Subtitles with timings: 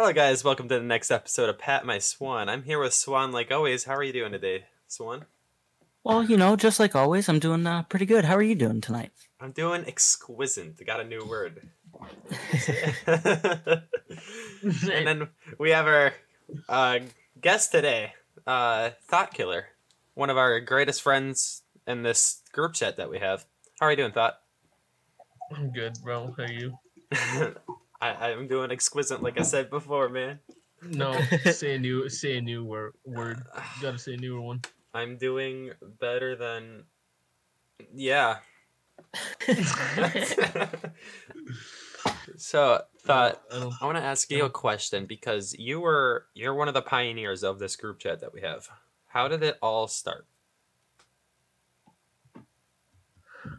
[0.00, 0.42] Hello, guys.
[0.42, 2.48] Welcome to the next episode of Pat My Swan.
[2.48, 3.84] I'm here with Swan, like always.
[3.84, 5.26] How are you doing today, Swan?
[6.02, 8.24] Well, you know, just like always, I'm doing uh, pretty good.
[8.24, 9.10] How are you doing tonight?
[9.42, 10.76] I'm doing exquisite.
[10.80, 11.68] I got a new word.
[13.06, 13.82] and
[15.06, 15.28] then
[15.58, 16.14] we have our
[16.66, 17.00] uh,
[17.38, 18.14] guest today,
[18.46, 19.66] uh, Thought Killer,
[20.14, 23.44] one of our greatest friends in this group chat that we have.
[23.78, 24.40] How are you doing, Thought?
[25.54, 26.34] I'm good, bro.
[26.38, 26.78] How are you?
[28.00, 30.38] I, I'm doing exquisite, like I said before, man.
[30.82, 31.12] No,
[31.52, 32.94] say a new, say a new word.
[33.04, 33.42] Word.
[33.76, 34.62] You gotta say a newer one.
[34.94, 36.84] I'm doing better than.
[37.94, 38.38] Yeah.
[42.36, 46.68] so, thought I I want to ask you a question because you were you're one
[46.68, 48.68] of the pioneers of this group chat that we have.
[49.08, 50.26] How did it all start?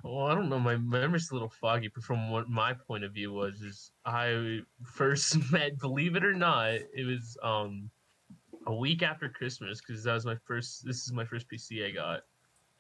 [0.04, 0.60] Well, I don't know.
[0.60, 4.62] My memory's a little foggy, but from what my point of view was, is I
[4.84, 5.78] first met.
[5.80, 7.90] Believe it or not, it was um
[8.68, 10.86] a week after Christmas because that was my first.
[10.86, 12.22] This is my first PC I got.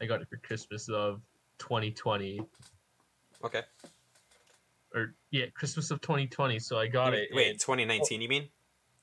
[0.01, 1.21] I got it for Christmas of
[1.59, 2.41] 2020,
[3.43, 3.61] Okay.
[4.95, 6.57] or yeah, Christmas of 2020.
[6.57, 7.29] So I got You- it.
[7.33, 8.49] Wait, in 2019 you mean?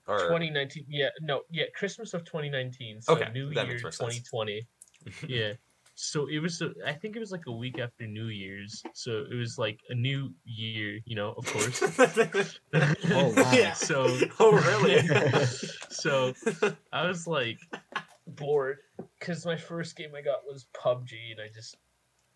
[0.08, 0.86] Or 2019.
[0.88, 3.02] Yeah, no, yeah, Christmas of 2019.
[3.02, 4.16] So Okay, New Year makes more sense.
[4.30, 4.66] 2020.
[5.28, 5.52] yeah.
[6.00, 6.62] So it was.
[6.62, 8.84] a- I think it was like a week after New Year's.
[8.94, 11.82] So it was like a new year, you know, of course.
[11.82, 13.50] Oh, wow.
[13.52, 13.72] Yeah.
[13.72, 14.16] So.
[14.38, 15.04] Oh really?
[15.90, 16.32] so
[16.92, 17.58] I was like
[18.28, 18.78] bored
[19.18, 21.76] because my first game I got was PUBG, and I just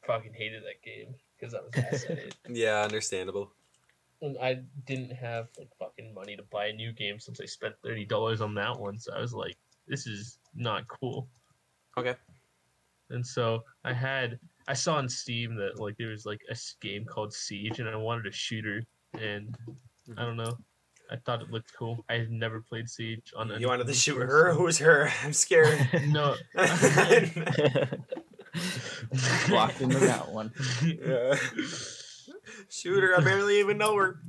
[0.09, 2.35] fucking hated that game because I was ass at it.
[2.49, 3.53] yeah, understandable.
[4.23, 7.77] And I didn't have like fucking money to buy a new game since I spent
[7.85, 8.99] thirty dollars on that one.
[8.99, 11.29] So I was like, this is not cool.
[11.97, 12.17] Okay.
[13.13, 17.05] And so I had I saw on Steam that like there was like a game
[17.05, 18.83] called Siege, and I wanted a shooter,
[19.21, 19.57] and
[20.17, 20.57] I don't know.
[21.11, 22.05] I thought it looked cool.
[22.09, 23.51] I had never played Siege on.
[23.61, 24.53] You wanted to shoot before, her?
[24.53, 25.11] so- Who's her?
[25.25, 25.89] I'm scared.
[26.09, 26.35] No.
[29.51, 30.53] Walked into that one.
[30.83, 31.37] Yeah.
[32.71, 34.21] Shoot her, I barely even know her.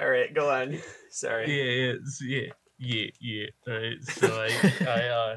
[0.00, 0.78] All right, go on.
[1.10, 1.46] Sorry.
[1.50, 3.46] yeah, yeah, yeah, yeah, yeah.
[3.68, 4.50] Alright, so I,
[4.86, 5.36] I, uh,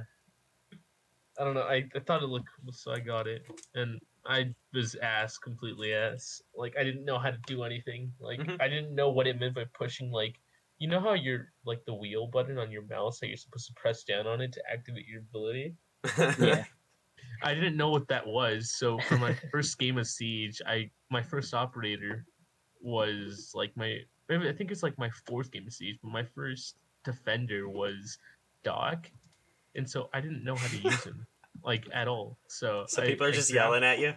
[1.40, 1.62] I don't know.
[1.64, 5.94] I, I thought it looked cool, so I got it, and I was ass completely
[5.94, 6.42] ass.
[6.56, 8.12] Like I didn't know how to do anything.
[8.20, 8.62] Like Mhm.
[8.62, 10.12] I didn't know what it meant by pushing.
[10.12, 10.36] Like
[10.80, 13.74] you know how you're like the wheel button on your mouse, how you're supposed to
[13.74, 15.76] press down on it to activate your ability.
[16.40, 16.66] Yeah.
[17.44, 18.72] I didn't know what that was.
[18.78, 22.26] So for my first game of Siege, I my first operator
[22.82, 24.00] was like my
[24.30, 28.18] I think it's like my fourth game of Siege, but my first defender was
[28.64, 29.10] Doc,
[29.76, 31.26] and so I didn't know how to use him
[31.64, 32.38] like at all.
[32.48, 34.14] So So I- people are I just grabbed- yelling at you.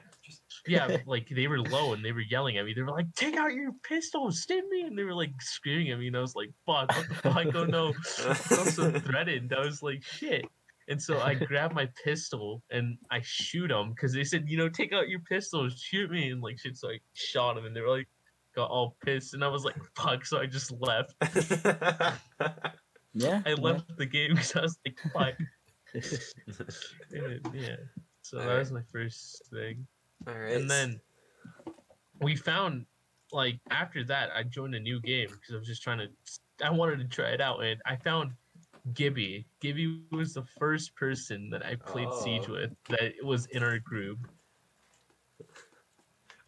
[0.67, 2.73] Yeah, like they were low and they were yelling at me.
[2.75, 5.99] They were like, "Take out your pistol, stim me!" And they were like screaming at
[5.99, 7.55] me, and I was like, "Fuck, what the fuck?
[7.57, 7.89] Oh no!"
[8.29, 9.53] I felt so threatened.
[9.53, 10.45] I was like, shit.
[10.89, 14.69] And so I grabbed my pistol and I shoot them because they said, you know,
[14.69, 16.77] take out your pistol, shoot me, and like shit.
[16.77, 18.09] So I shot them, and they were like,
[18.55, 20.25] got all pissed, and I was like, fuck.
[20.25, 21.15] So I just left.
[23.15, 23.43] Yeah.
[23.47, 25.35] I left the game because I was like, fuck.
[27.53, 27.77] Yeah.
[28.23, 29.87] So that was my first thing,
[30.27, 30.53] All right.
[30.53, 31.01] and then
[32.21, 32.87] we found
[33.33, 36.09] like after that I joined a new game because I was just trying to.
[36.65, 38.31] I wanted to try it out, and I found
[38.95, 39.47] Gibby.
[39.61, 42.23] Gibby was the first person that I played oh.
[42.25, 42.53] Siege Oh.
[42.53, 44.19] with that was in our group.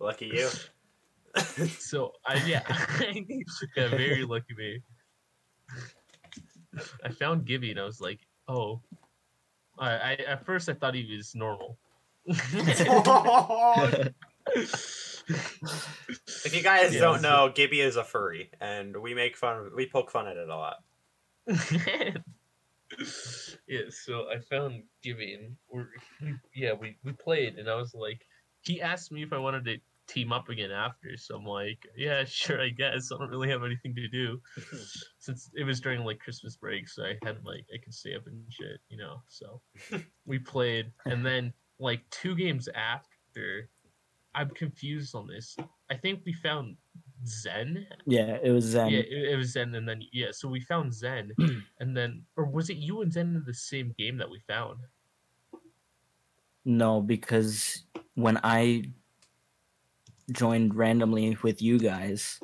[0.01, 0.49] lucky you.
[1.81, 2.63] So I yeah,
[3.77, 4.81] yeah, very lucky me.
[7.05, 8.81] I found Gibby and I was like, oh.
[9.79, 11.79] I, I at first I thought he was normal.
[12.27, 12.81] if
[16.53, 19.71] you guys Yeah, don't know, Gibby is a furry, and we make fun.
[19.75, 20.77] We poke fun at it a lot.
[23.67, 25.89] yeah, so I found Gibby and we're
[26.23, 28.27] we, yeah we we played and I was like,
[28.63, 32.25] he asked me if I wanted to team up again after, so I'm like, yeah,
[32.27, 33.11] sure, I guess.
[33.13, 34.41] I don't really have anything to do
[35.19, 38.27] since it was during like Christmas break, so I had like I could stay up
[38.27, 39.23] and shit, you know.
[39.29, 39.61] So
[40.27, 43.69] we played, and then like two games after,
[44.35, 45.57] I'm confused on this.
[45.91, 46.77] I think we found
[47.27, 48.91] Zen yeah, it was Zen.
[48.91, 51.33] yeah, it, it was Zen, and then yeah, so we found Zen,
[51.81, 54.79] and then or was it you and Zen in the same game that we found?
[56.65, 57.85] No, because
[58.15, 58.85] when I
[60.33, 62.41] joined randomly with you guys,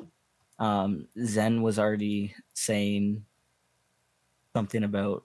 [0.59, 3.25] um, Zen was already saying
[4.55, 5.23] something about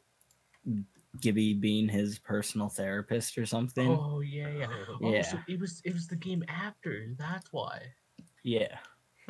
[1.21, 3.91] Gibby being his personal therapist or something.
[3.91, 4.67] Oh yeah, yeah.
[5.03, 5.23] Oh, Yeah.
[5.23, 7.15] so it was it was the game after.
[7.19, 7.83] That's why.
[8.43, 8.79] Yeah.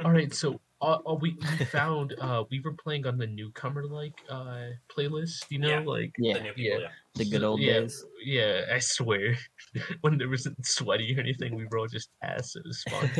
[0.04, 3.84] All right, so Uh, uh, we, we found uh we were playing on the newcomer
[3.86, 5.80] like uh playlist, you know, Yeah.
[5.86, 6.88] like The Yeah, new people, yeah.
[6.88, 6.92] yeah.
[7.16, 8.04] The good old yeah, days.
[8.24, 9.36] Yeah, I swear.
[10.00, 12.54] when there wasn't sweaty or anything, we were all just ass.
[12.56, 13.10] It was fun.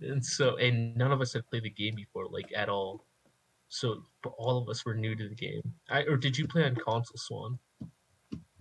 [0.00, 3.04] and so and none of us had played the game before, like at all.
[3.68, 5.62] So but all of us were new to the game.
[5.90, 7.58] I or did you play on console, Swan?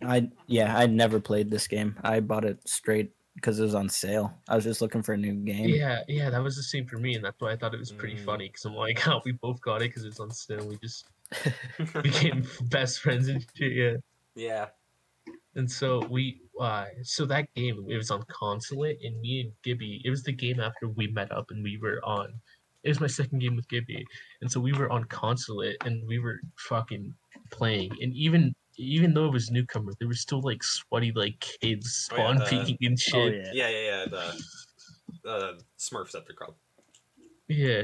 [0.04, 1.96] I yeah, I'd never played this game.
[2.04, 4.34] I bought it straight because it was on sale.
[4.48, 5.70] I was just looking for a new game.
[5.70, 7.92] Yeah, yeah, that was the same for me, and that's why I thought it was
[7.92, 8.26] pretty Mm.
[8.26, 8.48] funny.
[8.48, 10.68] Because I'm like, oh, we both got it because it's on sale.
[10.68, 11.06] We just
[12.04, 13.74] became best friends and shit.
[13.74, 13.96] Yeah.
[14.36, 14.66] yeah.
[15.56, 20.02] And so we, uh, so that game it was on consulate, and me and Gibby,
[20.04, 22.34] it was the game after we met up, and we were on.
[22.84, 24.06] It was my second game with Gibby,
[24.42, 27.14] and so we were on consulate, and we were fucking
[27.52, 32.10] playing, and even even though it was newcomer, there were still like sweaty like kids
[32.12, 33.16] Oh, yeah, spawn the- peeking and shit.
[33.16, 33.52] Oh yeah.
[33.54, 34.06] Yeah, yeah, yeah.
[34.12, 34.44] The
[35.24, 36.56] the Smurfs that they're called.
[37.48, 37.84] yeah.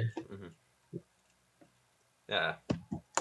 [2.30, 2.54] Yeah.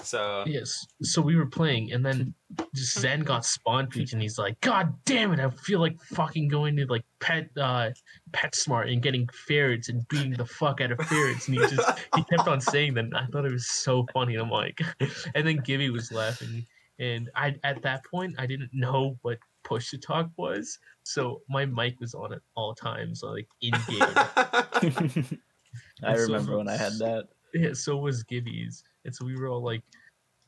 [0.03, 0.85] So Yes.
[1.03, 2.33] So we were playing, and then
[2.75, 5.39] Zen got spawn peeked, and he's like, "God damn it!
[5.39, 7.91] I feel like fucking going to like pet uh
[8.31, 12.23] PetSmart and getting ferrets and beating the fuck out of ferrets." And he just he
[12.23, 13.05] kept on saying that.
[13.15, 14.33] I thought it was so funny.
[14.35, 14.79] And I'm like,
[15.35, 16.65] and then Gibby was laughing,
[16.99, 21.65] and I at that point I didn't know what push to talk was, so my
[21.65, 24.01] mic was on at all times, like in game.
[26.03, 27.27] I So- remember when I had that.
[27.53, 29.83] Yeah, so was Gibby's, and so we were all like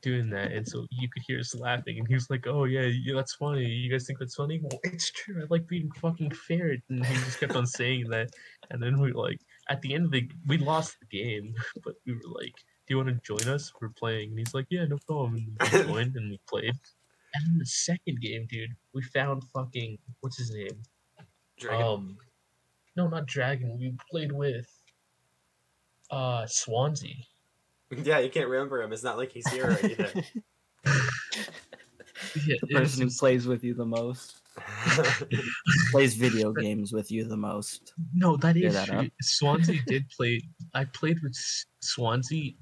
[0.04, 2.82] doing that, and so you could hear us laughing, and he was like, "Oh yeah,
[2.82, 3.64] yeah that's funny.
[3.64, 4.60] You guys think that's funny?
[4.62, 5.42] Well, it's true.
[5.42, 8.28] I like being fucking ferret." And he just kept on saying that,
[8.70, 9.40] and then we like
[9.70, 11.54] at the end of the we lost the game,
[11.84, 12.54] but we were like,
[12.86, 13.72] "Do you want to join us?
[13.80, 16.74] We're playing." And he's like, "Yeah, no problem." And we joined and we played.
[17.34, 20.82] And then the second game, dude, we found fucking what's his name?
[21.58, 21.86] Dragon.
[21.86, 22.16] Um,
[22.96, 23.76] no, not Dragon.
[23.78, 24.68] We played with
[26.10, 27.16] uh Swansea.
[28.02, 28.92] yeah, you can't remember him.
[28.92, 30.10] It's not like he's here either.
[32.46, 34.40] Yeah, The person who plays with you the most,
[35.90, 37.92] plays video games with you the most.
[38.12, 38.98] no, that Clear is that true.
[39.00, 39.06] up.
[39.20, 40.40] Swansea did play.
[40.74, 41.34] I played with
[41.80, 42.52] Swansea.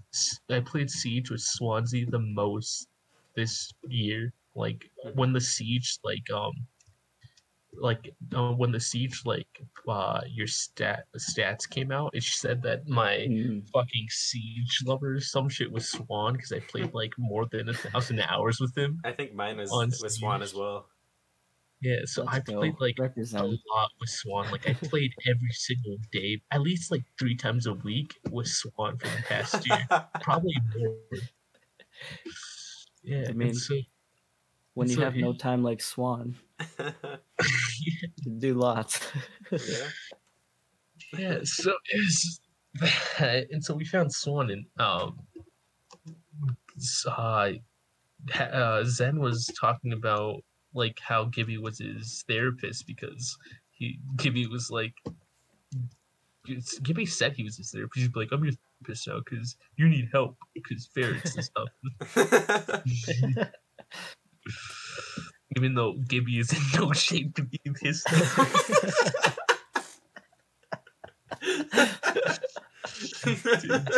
[0.50, 2.88] I played Siege with Swansea the most
[3.34, 4.32] this year.
[4.54, 4.84] Like
[5.14, 6.52] when the Siege, like um,
[7.74, 9.48] like uh, when the Siege, like
[9.88, 13.66] uh, your stat stats came out, it said that my Mm.
[13.72, 18.20] fucking Siege lover some shit was Swan because I played like more than a thousand
[18.20, 19.00] hours with him.
[19.04, 20.86] I think mine was On was Swan as well.
[21.80, 22.60] Yeah, so I Let's go.
[22.60, 24.50] played like a lot with Swan.
[24.52, 28.98] Like I played every single day, at least like three times a week with Swan
[28.98, 29.84] for the past year,
[30.22, 30.96] probably more.
[33.02, 33.74] Yeah, I mean, so
[34.74, 36.51] When you so have no time like Swan, you
[38.38, 39.00] do lots.
[39.50, 39.58] yeah.
[41.18, 42.40] yeah, so it was
[43.18, 45.18] that, and so we found Swan and um,
[46.76, 47.52] s- uh,
[48.38, 50.42] uh, Zen was talking about
[50.74, 53.36] like how Gibby was his therapist because
[53.70, 54.94] he Gibby was like
[56.48, 58.00] it's- Gibby said he was his therapist.
[58.02, 58.54] He'd be like, "I'm your
[58.84, 61.68] therapist now because you need help because ferrets and stuff."
[65.62, 68.70] Even though Gibby is in no shape to be his therapist.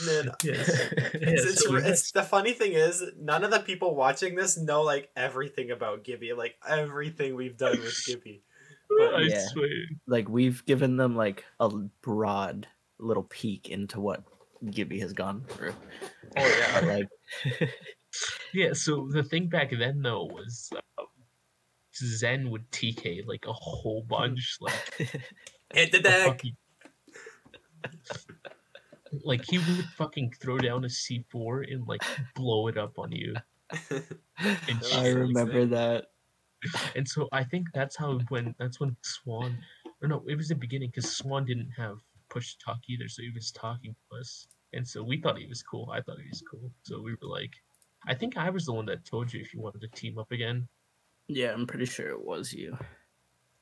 [0.06, 0.68] Man, Yes.
[1.12, 4.82] it's, Yeah, it's, it's the funny thing is none of the people watching this know
[4.82, 8.42] like everything about Gibby, like everything we've done with Gibby.
[8.88, 9.46] But I Yeah.
[9.52, 9.68] swear.
[10.08, 12.66] like we've given them like a broad
[12.99, 14.25] little peek into what
[14.68, 15.75] Gibby has gone through.
[16.37, 17.08] oh yeah, like
[18.52, 21.07] Yeah, so the thing back then though was um,
[21.95, 25.11] Zen would TK like a whole bunch, like
[25.73, 26.26] hit the deck.
[26.26, 26.57] fucking-
[29.25, 32.02] like he would fucking throw down a C4 and like
[32.35, 33.35] blow it up on you.
[33.90, 36.07] And I remember that.
[36.95, 39.59] And so I think that's how when that's when Swan
[40.00, 41.99] or no, it was the beginning because Swan didn't have
[42.31, 44.47] push to talk either, so he was talking to us.
[44.73, 45.90] And so we thought he was cool.
[45.92, 46.71] I thought he was cool.
[46.83, 47.52] So we were like
[48.06, 50.32] I think I was the one that told you if you wanted to team up
[50.32, 50.68] again.
[51.28, 52.76] Yeah, I'm pretty sure it was you.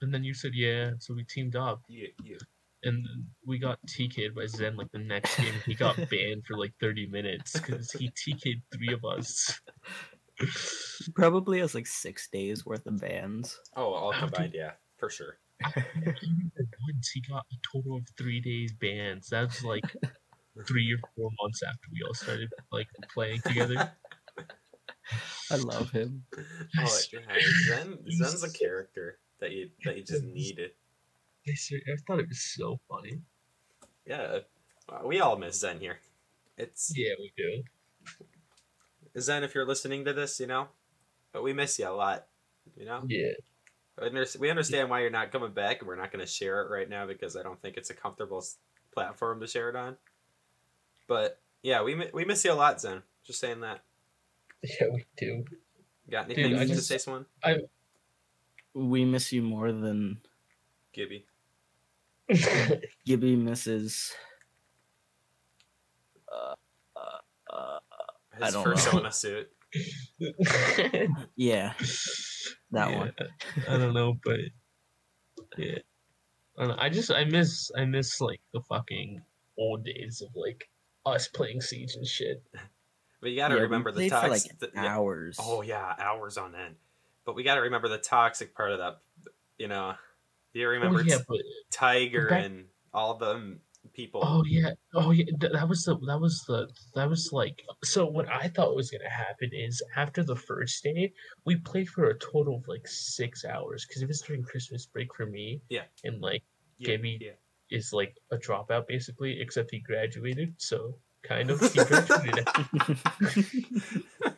[0.03, 1.83] And then you said yeah, so we teamed up.
[1.89, 2.39] You, you.
[2.85, 5.53] and then we got TK'd by Zen like the next game.
[5.67, 9.61] He got banned for like 30 minutes because he TK'd three of us.
[11.15, 13.59] Probably has like six days worth of bans.
[13.77, 15.37] Oh, all How do- combined, yeah, for sure.
[15.63, 19.29] Once he got a total of three days bans.
[19.29, 19.85] That's like
[20.67, 23.93] three or four months after we all started like playing together.
[25.51, 26.25] I love him.
[26.79, 26.87] Oh
[27.67, 30.71] Zen, Zen's a character that you that you just needed.
[31.49, 31.53] I,
[32.07, 33.21] thought it was so funny.
[34.07, 34.39] yeah,
[34.89, 35.99] uh, we all miss Zen here.
[36.57, 37.63] It's Yeah, we do.
[39.19, 40.69] Zen, if you're listening to this, you know,
[41.33, 42.27] but we miss you a lot.
[42.77, 43.33] You know, Yeah.
[44.39, 46.89] We understand why you're not coming back, and we're not going to share it right
[46.89, 48.43] now because I don't think it's a comfortable
[48.95, 49.97] platform to share it on.
[51.07, 53.03] But yeah, we we miss you a lot, Zen.
[53.25, 53.83] Just saying that.
[54.81, 55.45] Yeah, we do.
[56.11, 57.27] Got Dude, anything I to just- say, someone?
[57.43, 57.57] I.
[58.75, 60.19] We miss you more than
[60.93, 61.25] Gibby.
[63.07, 64.13] Gibby misses.
[66.33, 66.55] Uh,
[66.97, 67.79] uh, uh,
[68.45, 69.11] His don't persona know.
[69.11, 69.51] suit.
[71.37, 71.73] yeah,
[72.71, 73.13] that Yeah, one.
[73.69, 74.39] I don't know, but
[75.57, 75.79] yeah.
[76.59, 79.21] I, don't know, I just I miss I miss like the fucking
[79.59, 80.69] old days of like
[81.07, 82.43] us playing Siege and shit.
[83.21, 84.31] But you got to Yeah, remember the toxic.
[84.31, 84.87] like the- yeah.
[84.87, 85.37] hours.
[85.41, 86.77] Oh yeah, hours on end.
[87.25, 89.01] But we got to remember the toxic part of that.
[89.59, 89.95] You know,
[90.55, 91.39] you oh, remember oh yeah, but
[91.71, 93.59] Tiger back- and all the
[93.93, 94.23] people?
[94.25, 95.27] oh yeah, oh yeah.
[95.39, 98.07] That was the that was the that was like so.
[98.07, 101.13] What I thought was gonna happen is after the first day,
[101.45, 105.15] we played for a total of like six hours because it was during Christmas break
[105.15, 105.61] for me.
[105.69, 105.85] Yeah.
[106.05, 106.43] and like
[106.79, 107.33] yeah, Gibby yeah.
[107.71, 110.55] is like a dropout basically, except he graduated.
[110.57, 112.47] So kind of he graduated.
[112.47, 112.57] at-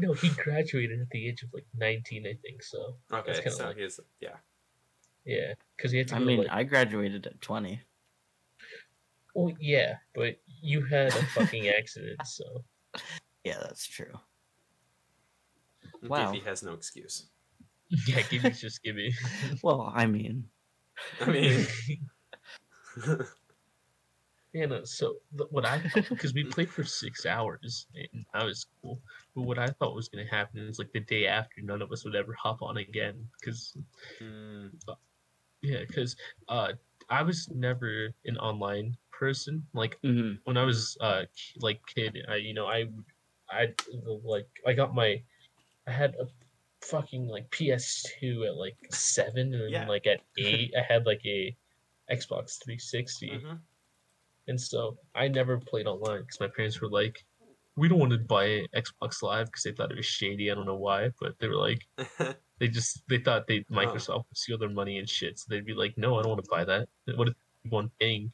[0.00, 2.62] no, he graduated at the age of like nineteen, I think.
[2.62, 4.36] So Okay, kinda so like- he's yeah.
[5.24, 6.16] yeah, because he had to.
[6.16, 7.80] I go, mean, like, I graduated at 20.
[9.34, 12.64] well, yeah, but you had a fucking accident, so
[13.44, 14.12] Yeah, that's true.
[16.02, 16.32] Wow.
[16.32, 17.26] Gibby has no excuse.
[18.08, 19.14] yeah, Gibby's just Gibby.
[19.62, 20.44] Well, I mean,
[21.20, 21.66] I mean,
[24.52, 24.84] Yeah, no.
[24.84, 29.00] So th- what I because we played for six hours, and that was cool.
[29.34, 32.04] But what I thought was gonna happen is like the day after, none of us
[32.04, 33.26] would ever hop on again.
[33.40, 33.76] Because
[34.20, 34.70] mm,
[35.62, 36.16] yeah, because
[36.48, 36.72] uh,
[37.08, 39.62] I was never an online person.
[39.72, 40.38] Like mhm.
[40.44, 41.24] when I was uh
[41.60, 42.88] like kid, I you know I
[43.50, 43.72] I
[44.24, 45.22] like I got my
[45.86, 46.26] I had a
[46.84, 49.86] fucking like PS2 at like seven, and Yeah.
[49.88, 51.56] like at eight I had like a
[52.10, 53.30] Xbox 360.
[53.30, 53.58] mhm.
[54.48, 57.24] And so I never played online because my parents were like,
[57.76, 60.50] we don't want to buy Xbox Live because they thought it was shady.
[60.50, 61.86] I don't know why, but they were like,
[62.58, 65.38] they just they thought they Microsoft would steal their money and shit.
[65.38, 66.88] So they'd be like, no, I don't want to buy that.
[67.16, 67.34] What if
[67.68, 68.32] one thing,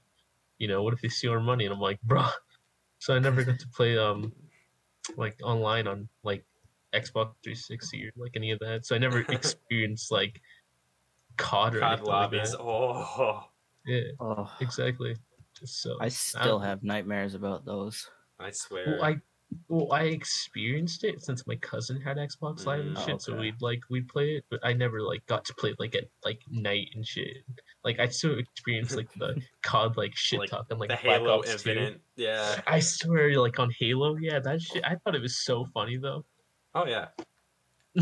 [0.59, 1.67] You know, what if they steal our money?
[1.67, 2.31] And I'm like, bruh.
[2.99, 4.33] So I never got to play um
[5.17, 6.45] like online on like
[6.95, 8.87] Xbox 360 or like any of that.
[8.87, 10.41] So I never experienced like
[11.37, 12.51] COD or COD anything like lobbies.
[12.53, 12.61] that.
[12.61, 13.45] Oh,
[13.87, 15.17] Yeah, oh, exactly.
[15.65, 18.09] So I still Um, have nightmares about those.
[18.39, 18.85] I swear.
[18.87, 19.17] Well, I
[19.69, 23.23] well, I experienced it since my cousin had Xbox Live and Mm, shit.
[23.23, 25.95] So we'd like we'd play it, but I never like got to play it like
[25.95, 27.39] at like night and shit.
[27.83, 31.21] Like I still experienced like the COD like shit Like, talk and like the Black
[31.21, 31.97] Halo Ops 2.
[32.17, 32.61] Yeah.
[32.67, 34.85] I swear, like on Halo, yeah, that shit.
[34.85, 36.27] I thought it was so funny though.
[36.75, 37.09] Oh yeah.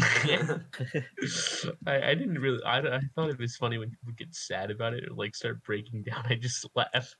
[1.86, 2.62] I, I didn't really.
[2.64, 5.62] I, I thought it was funny when people get sad about it or like start
[5.62, 6.24] breaking down.
[6.28, 7.14] I just laugh.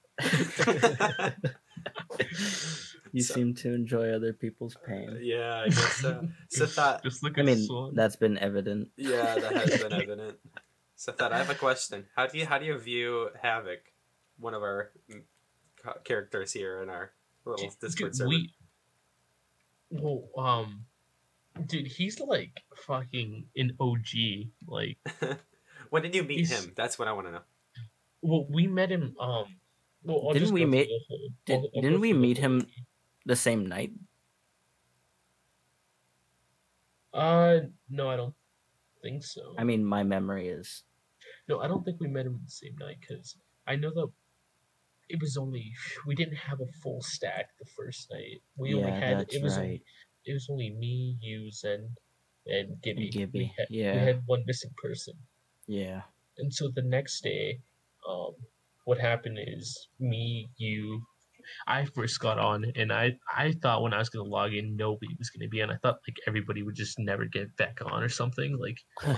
[3.12, 5.18] You So- seem to enjoy other people's pain.
[5.22, 6.28] yeah, I guess so.
[6.50, 7.02] So thought.
[7.02, 7.94] just look I mean, Swan.
[7.94, 8.90] that's been evident.
[8.96, 10.36] Yeah, that has been evident.
[10.96, 12.06] So thought I have a question.
[12.14, 13.80] How do you how do you view Havoc,
[14.38, 14.90] one of our
[16.04, 17.12] characters here in our
[17.46, 18.28] little Dude, Discord dude, server?
[18.28, 18.52] we
[19.90, 20.84] well um
[21.64, 24.04] dude he's like fucking an og
[24.66, 24.98] like
[25.90, 26.72] when did you meet him?
[26.76, 27.42] That's what I want to know.
[28.20, 29.56] well we met him um
[30.06, 30.90] well I'll Didn't we meet-
[31.44, 32.66] did- didn't we meet him-
[33.26, 33.90] The same night?
[37.14, 38.34] uh no i don't
[39.02, 40.84] think so I mean, my memory is.
[41.48, 43.36] no i don't think we met him the same night because
[43.66, 44.08] i know that
[45.08, 45.72] it was only
[46.06, 49.80] we didn't have a full stack the first night we only had it was right.
[50.26, 51.88] it was only me you zen
[52.46, 55.14] and gibby, We, Gibby, had, we had one missing person
[55.66, 56.02] Yeah.
[56.38, 57.60] and so the next day
[58.06, 58.34] um
[58.86, 61.02] what happened is me you
[61.68, 64.74] i first got on and i i thought when i was going to log in
[64.76, 65.70] nobody was going to be on.
[65.70, 69.16] I thought like everybody would just never get back on or something like i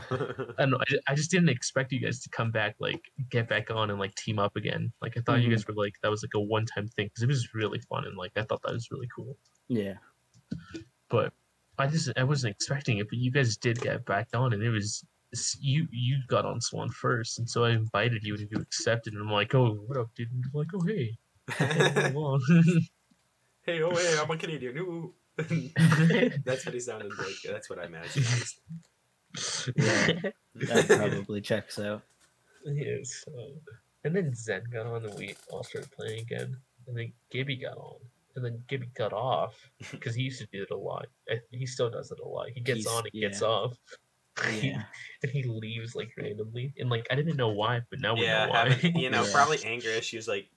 [0.59, 3.49] don't know I just, I just didn't expect you guys to come back like get
[3.49, 4.93] back on and like team up again.
[5.01, 5.75] Like i thought you guys mm-hmm.
[5.75, 8.33] were like that was like a one-time thing because it was really fun and like
[8.37, 9.37] i thought that was really cool.
[9.69, 9.95] Yeah.
[11.09, 11.33] but
[11.79, 14.71] I just I wasn't expecting it, but you guys did get back on, and it
[14.71, 15.05] was
[15.61, 19.23] you you got on Swan first, and so I invited you, and you accepted, and
[19.23, 20.31] I'm like, oh, what up, dude?
[20.31, 21.17] And you're like, oh, hey,
[23.67, 24.79] hey, oh hey, I'm a Canadian.
[24.79, 25.15] Ooh.
[26.45, 27.35] That's what he sounded like.
[27.45, 28.27] That's what I imagined.
[28.27, 29.75] at.
[29.77, 30.31] Yeah.
[30.55, 32.03] That probably checks out.
[32.65, 33.25] yes.
[34.05, 36.57] and then Zen got on, and we all started playing again.
[36.89, 37.99] And then Gibby got on,
[38.35, 39.55] and then Gibby got off
[39.93, 41.07] because he used to do it a lot.
[41.53, 42.49] He still does it a lot.
[42.55, 43.77] He gets He's- on and gets off.
[44.63, 44.83] Yeah.
[45.23, 48.47] and he leaves like randomly, and like I didn't know why, but now we yeah,
[48.47, 48.69] know why.
[48.71, 49.33] having, you know, Yeah.
[49.33, 50.49] probably anger issues, like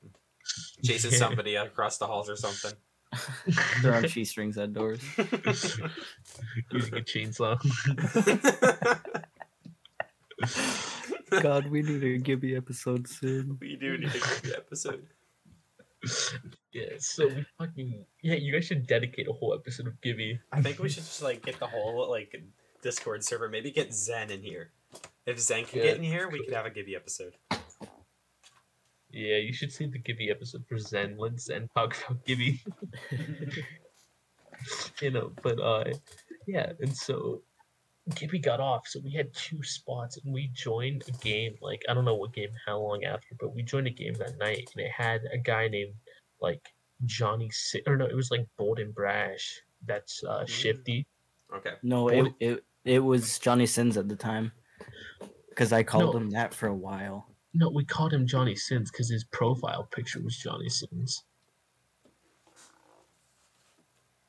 [0.83, 1.17] chasing Yeah.
[1.17, 2.73] somebody across the halls or something.
[3.81, 5.01] Throwing G strings at doors.
[5.17, 7.59] using a chainsaw.
[11.41, 13.57] God, we need a Gibby episode soon.
[13.61, 15.05] we do need a good episode.
[16.73, 18.33] yeah, so we fucking yeah.
[18.35, 20.39] You guys should dedicate a whole episode of Gibby.
[20.51, 22.33] I think we should just like get the whole like
[22.81, 23.49] Discord server.
[23.49, 24.71] Maybe get Zen in here.
[25.25, 25.85] If Zen can Yeah.
[25.85, 27.35] get in here, we could have a Gibby episode.
[29.11, 31.17] Yeah, you should see the Gibby episode for Zen.
[31.17, 32.61] Let Zen talk about Gibby.
[35.01, 35.83] you know, but uh,
[36.47, 37.41] yeah, and so
[38.15, 41.55] Gibby got off, so we had two spots, and we joined a game.
[41.61, 44.37] Like I don't know what game, how long after, but we joined a game that
[44.39, 45.93] night, and it had a guy named
[46.41, 46.61] like
[47.05, 49.61] Johnny, Si- or no, it was like Bold and Brash.
[49.85, 51.05] That's uh, Shifty.
[51.55, 51.73] Okay.
[51.83, 54.51] No, Boy- it, it it was Johnny Sins at the time.
[55.49, 56.19] Because I called No.
[56.21, 57.27] him that for a while.
[57.53, 61.23] No, we called him Johnny Sins because his profile picture was Johnny Sins.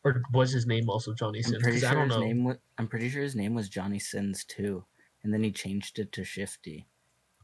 [0.05, 1.63] Or was his name also Johnny I'm Sins?
[1.63, 2.25] pretty 'Cause I don't his know.
[2.25, 4.85] Name was, I'm pretty sure his name was Johnny Sins too.
[5.23, 6.87] And then he changed it to Shifty.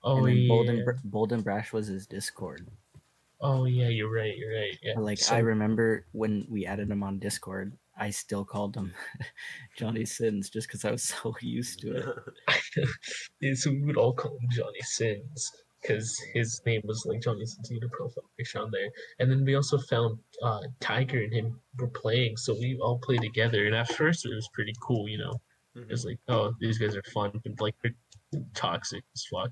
[0.02, 0.48] oh and then yeah.
[0.48, 2.66] Bold and, Bold and Brash was his Discord.
[3.40, 4.36] oh yeah, you're right.
[4.36, 4.76] You're right.
[4.82, 4.98] Yeah.
[4.98, 8.94] Like So- I remember when we added him on Discord, I still called him
[9.76, 12.86] Johnny Sins just because I was so used to it.
[13.40, 15.50] Yeah, so we would all call him Johnny Sins
[15.80, 17.68] because his name was like Johnny Sins.
[17.68, 18.88] He had a profile picture on there,
[19.18, 23.22] and then we also found uh, Tiger and him were playing, so we all played
[23.22, 23.66] together.
[23.66, 25.40] And at first, it was pretty cool, you know.
[25.76, 27.94] It was like, oh, these guys are fun, but like they're
[28.54, 29.50] toxic as fuck.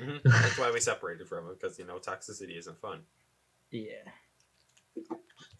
[0.00, 0.20] Mhm.
[0.24, 3.00] That's why we separated from him because you know toxicity isn't fun.
[3.72, 4.06] Yeah.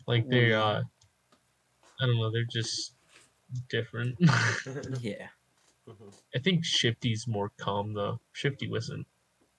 [0.07, 0.81] Like they're, Mm.
[0.81, 0.83] uh,
[2.01, 2.95] I don't know, they're just
[3.69, 4.17] different.
[5.01, 5.29] Yeah.
[5.89, 6.13] Mhm.
[6.35, 8.21] I think Shifty's more calm though.
[8.33, 9.07] Shifty wasn't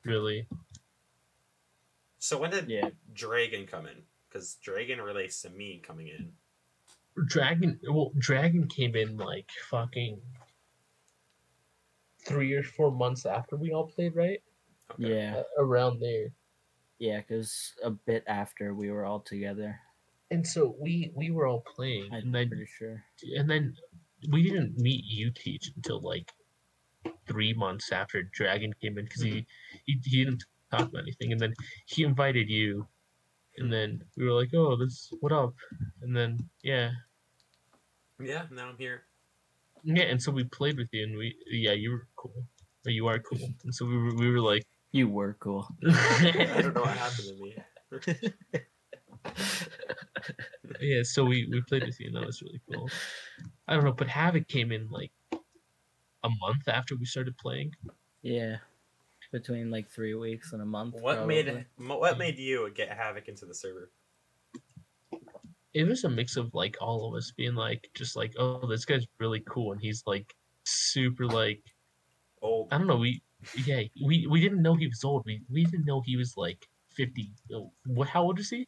[0.04, 0.48] really.
[2.20, 2.90] So when did Yeah.
[3.14, 4.04] Dragon come in?
[4.28, 6.34] Because Dragon relates to me coming in.
[7.28, 10.20] Dragon well Dragon came in like fucking
[12.26, 14.42] three or four months after we all played, right?
[14.92, 15.16] Okay.
[15.16, 15.38] Yeah.
[15.38, 16.28] Uh, around there.
[17.00, 19.80] Yeah, because a bit after we were all together.
[20.32, 23.04] And so we we were all playing I'm and then pretty sure.
[23.38, 23.76] and then
[24.32, 26.32] we didn't meet you teach until like
[27.28, 29.80] three months after Dragon came in because he, mm-hmm.
[29.86, 31.54] he he didn't talk about anything and then
[31.86, 32.88] he invited you
[33.58, 35.54] and then we were like oh this what up
[36.02, 36.92] and then yeah
[38.20, 38.44] Yeah.
[38.52, 39.04] Now I'm here.
[39.84, 42.44] Yeah, and so we played with you, and we yeah, you were cool.
[42.86, 45.68] Or you are cool, and so we were we were like, You were cool.
[45.88, 47.56] I don't know what happened to me.
[50.82, 51.04] yeah.
[51.04, 52.90] So we we played with you, and that was really cool.
[53.68, 57.74] I don't know, but Havoc came in like a month after we started playing.
[58.22, 58.58] Yeah.
[59.32, 60.96] Between like three weeks and a month.
[61.00, 61.44] What probably.
[61.44, 62.20] made mo- what mm.
[62.20, 63.92] made you get Havoc into the server?
[65.74, 68.86] It was a mix of like all of us being like, just like, oh, this
[68.86, 71.62] guy's really cool, and he's like super like
[72.42, 72.68] Old.
[72.72, 72.98] I don't know.
[72.98, 73.22] We
[73.66, 75.24] yeah, we we didn't know he was old.
[75.26, 77.32] We we didn't know he was like fifty.
[77.54, 78.08] oh, What?
[78.08, 78.68] How old is he?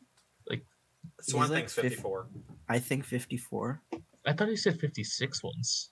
[1.21, 2.27] So one He's like thing's 50 fifty four.
[2.67, 3.82] I think 54.
[4.25, 5.89] I thought he said fifty six once.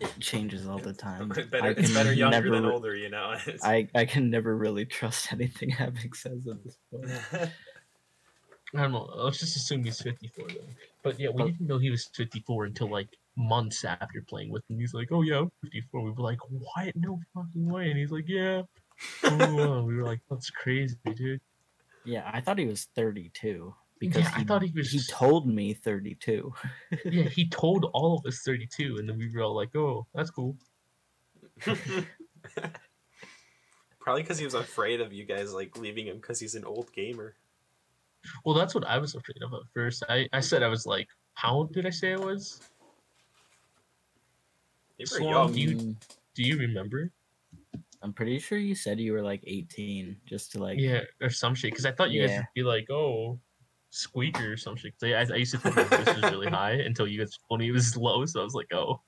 [0.00, 1.28] It changes all the time.
[1.28, 3.36] better, I it's can better younger never than older, you know.
[3.62, 7.10] I, I can never really trust anything Havoc says at this point.
[8.74, 9.10] I don't know.
[9.16, 10.56] Let's just assume he's 54 then.
[11.02, 11.46] But yeah, we Oh.
[11.48, 14.78] didn't know he was 54 until like months after playing with him.
[14.78, 16.94] He's like, "Oh yeah, I'm 54." We were like, "What?
[16.96, 18.62] No fucking way!" And he's like, "Yeah."
[19.24, 21.40] oh, we were like, "That's crazy, dude."
[22.04, 24.90] Yeah, I thought he was 32 because Yeah, I thought he was.
[24.90, 26.52] he told me 32.
[27.04, 30.30] yeah, he told all of us 32, and then we were all like, "Oh, that's
[30.30, 30.56] cool."
[34.00, 36.90] Probably because he was afraid of you guys like leaving him because he's an old
[36.92, 37.34] gamer.
[38.44, 40.02] Well, that's what I was afraid of at first.
[40.08, 42.60] I I said I was like, "How old did I say I was?"
[44.98, 45.52] You were So young.
[45.52, 45.96] do you-
[46.34, 47.10] Do you remember?
[48.02, 51.54] I'm pretty sure you said you were like 18 just to like yeah, or some
[51.54, 51.70] shit.
[51.70, 53.38] Because I thought you guys would be like, "Oh."
[53.90, 54.98] Squeaker or some shit.
[54.98, 57.60] 'Cause I, I used to think my voice was really high until you guys told
[57.60, 59.00] me it was low, so I was like, "Oh,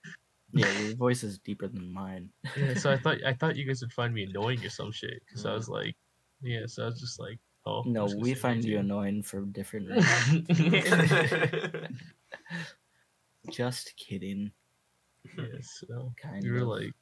[0.53, 2.29] yeah, your voice is deeper than mine.
[2.57, 5.23] Yeah, so I thought I thought you guys would find me annoying or some shit.
[5.27, 5.73] Because I was mm.
[5.73, 5.97] like,
[6.42, 7.83] yeah, so I was just like, oh.
[7.87, 8.90] No, I'm just gonna we find you 19.
[8.90, 11.88] annoying for different reasons.
[13.51, 14.53] Just kidding.
[15.37, 16.68] yeah, so Kind were of.
[16.68, 16.92] like,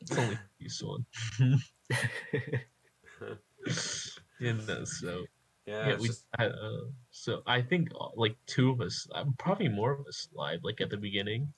[0.00, 1.04] It's only this one.
[4.40, 5.24] yeah, no, so
[5.66, 6.08] Yeah, yeah, we.
[6.08, 10.06] just- I, uh, so I think uh, like two of us, uh, probably more of
[10.06, 11.52] us lied like at the beginning.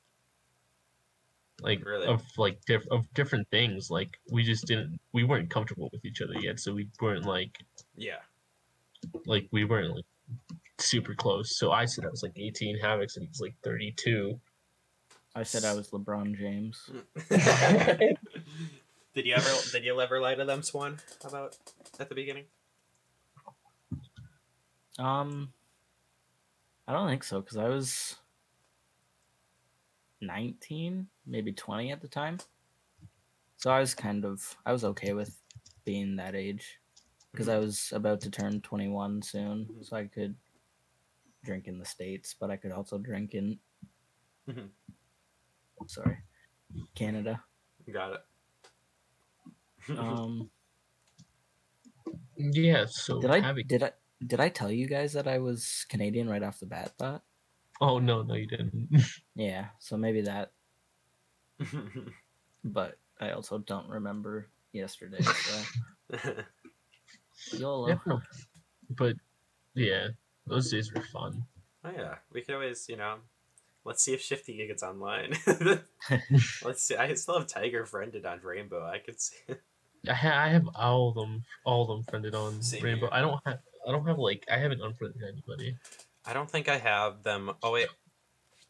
[1.63, 2.07] Like Really?
[2.07, 3.91] of like diff- of different things.
[3.91, 7.59] Like we just didn't, we weren't comfortable with each other yet, so we weren't like
[7.97, 8.21] yeah.
[9.27, 10.07] like we weren't like
[10.79, 11.59] super close.
[11.59, 14.41] So I said I was like 18, Havoc said he was like 32.
[15.35, 16.91] I said I was LeBron James.
[19.15, 21.57] did you ever did you ever lie to them, Swan, about
[21.99, 22.45] at the beginning?
[24.99, 25.53] Um,
[26.87, 28.17] I don't think so because I was
[30.21, 32.39] nineteen, maybe twenty at the time.
[33.57, 35.37] So I was kind of I was okay with
[35.85, 36.79] being that age
[37.33, 39.85] because I was about to turn twenty one soon, Mhm.
[39.87, 40.35] so I could
[41.45, 43.59] drink in the states, but I could also drink in.
[44.49, 44.71] Mhm.
[45.87, 46.19] Sorry,
[46.95, 47.43] Canada.
[47.91, 48.21] Got it.
[49.99, 50.51] Um,
[52.37, 53.67] Yeah, so did I Havoc.
[53.69, 53.93] did I
[54.27, 56.93] did I tell you guys that I was Canadian right off the bat?
[56.99, 57.23] Thought.
[57.81, 58.89] Oh no, no, you didn't.
[59.35, 60.53] Yeah, so maybe that,
[62.65, 65.23] but I also don't remember yesterday.
[65.23, 66.33] So
[67.57, 67.89] YOLO.
[67.89, 68.17] Yeah.
[68.91, 69.17] But
[69.75, 70.09] yeah,
[70.47, 71.45] those days were fun.
[71.85, 73.17] oh yeah, we could always, you know,
[73.85, 75.35] let's see if Shifty gets online.
[76.63, 76.97] let's see.
[76.97, 78.85] I still have Tiger friended on Rainbow.
[78.85, 79.37] I could see.
[80.09, 83.07] I, ha- I have all of them, all of them friended on Same Rainbow.
[83.07, 83.09] here.
[83.13, 85.77] I don't have, I don't have like, I haven't unfriended anybody.
[86.25, 87.53] I don't think I have them.
[87.63, 87.89] Oh wait,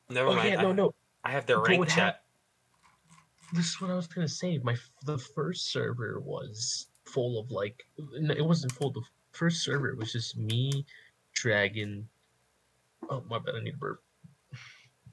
[0.09, 0.49] never Oh mind.
[0.53, 0.95] yeah, I, no, no.
[1.25, 1.97] I have their But rank chat.
[1.97, 2.25] hap-
[3.53, 4.59] This is what I was gonna say.
[4.59, 8.91] My the first server was full of like, no, it wasn't full.
[8.93, 10.85] The first server was just me,
[11.35, 12.09] Dragon.
[13.09, 14.03] Oh my bad, I need a burp.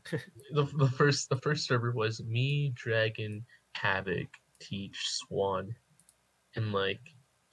[0.11, 4.27] the the first the first server was me, Dragon, Havoc,
[4.59, 5.75] Teach, Swan,
[6.57, 6.99] and like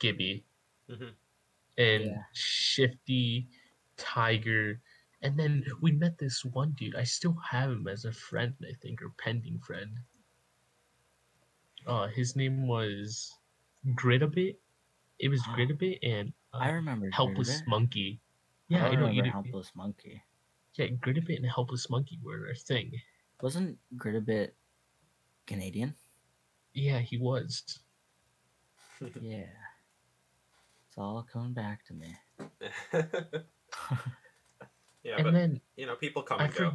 [0.01, 0.45] Gibby,
[0.90, 1.14] Mhm.
[1.79, 2.25] and Yeah.
[2.33, 3.49] Shifty,
[3.97, 4.81] Tiger,
[5.23, 6.97] and then we met this one dude.
[6.97, 10.01] I still have him as a friend, I think, or pending friend.
[11.87, 13.33] Uh, his name was
[13.95, 14.57] Gritabit.
[15.19, 17.67] It was Gritabit and uh, I remember Helpless Gridabit.
[17.69, 18.21] Monkey.
[18.69, 19.31] Yeah, don't I know you do.
[19.31, 20.23] Helpless Monkey.
[20.75, 22.90] Yeah, Gritabit and Helpless Monkey were a thing.
[23.43, 24.53] Wasn't Gridabit
[25.47, 25.95] Canadian?
[26.73, 27.62] Yeah, he was.
[29.21, 29.45] Yeah.
[30.88, 32.14] It's all coming back to me.
[35.03, 36.73] yeah, and but then you know, people come I, and go.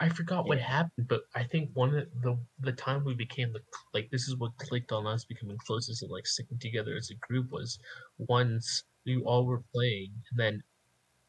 [0.00, 3.60] I forgot what happened, but I think one of the the time we became the
[3.94, 7.26] like this is what clicked on us becoming closest and like sticking together as a
[7.26, 7.78] group was
[8.18, 10.62] once we all were playing, and then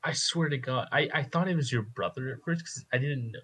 [0.04, 2.98] I swear to God, I I thought it was your brother at first because I
[2.98, 3.40] didn't know.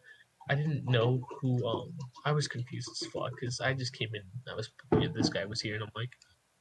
[0.49, 1.63] I didn't know who.
[1.67, 1.93] Um,
[2.25, 4.23] I was confused as fuck because I just came in.
[4.51, 6.09] I was yeah, this guy was here, and I'm like,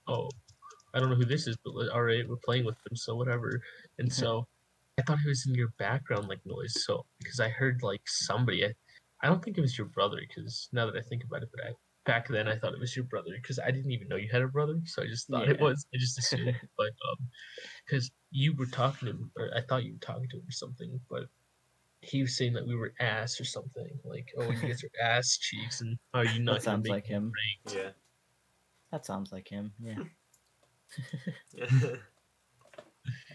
[0.09, 0.29] oh,
[0.95, 3.15] I don't know who this is, but like, all right, we're playing with them, so
[3.15, 3.61] whatever.
[3.99, 4.47] And so
[4.99, 6.85] I thought he was in your background like noise.
[6.85, 8.73] So because I heard like somebody, I,
[9.23, 10.19] I don't think it was your brother.
[10.27, 11.71] Because now that I think about it, but I,
[12.07, 14.43] back then I thought it was your brother because I didn't even know you had
[14.43, 14.81] a brother.
[14.87, 15.87] So I just thought it was.
[15.95, 17.29] I just assumed, but um,
[17.87, 20.53] because you were talking to him, or I thought you were talking to him or
[20.53, 21.25] something, but.
[22.01, 25.37] He was saying that we were ass or something, like, "Oh, you guys are ass
[25.37, 26.55] cheeks," and are you not?
[26.55, 27.25] That sounds like him.
[27.25, 27.91] rank?" Yeah.
[28.91, 29.73] That sounds like him.
[29.81, 29.97] Yeah.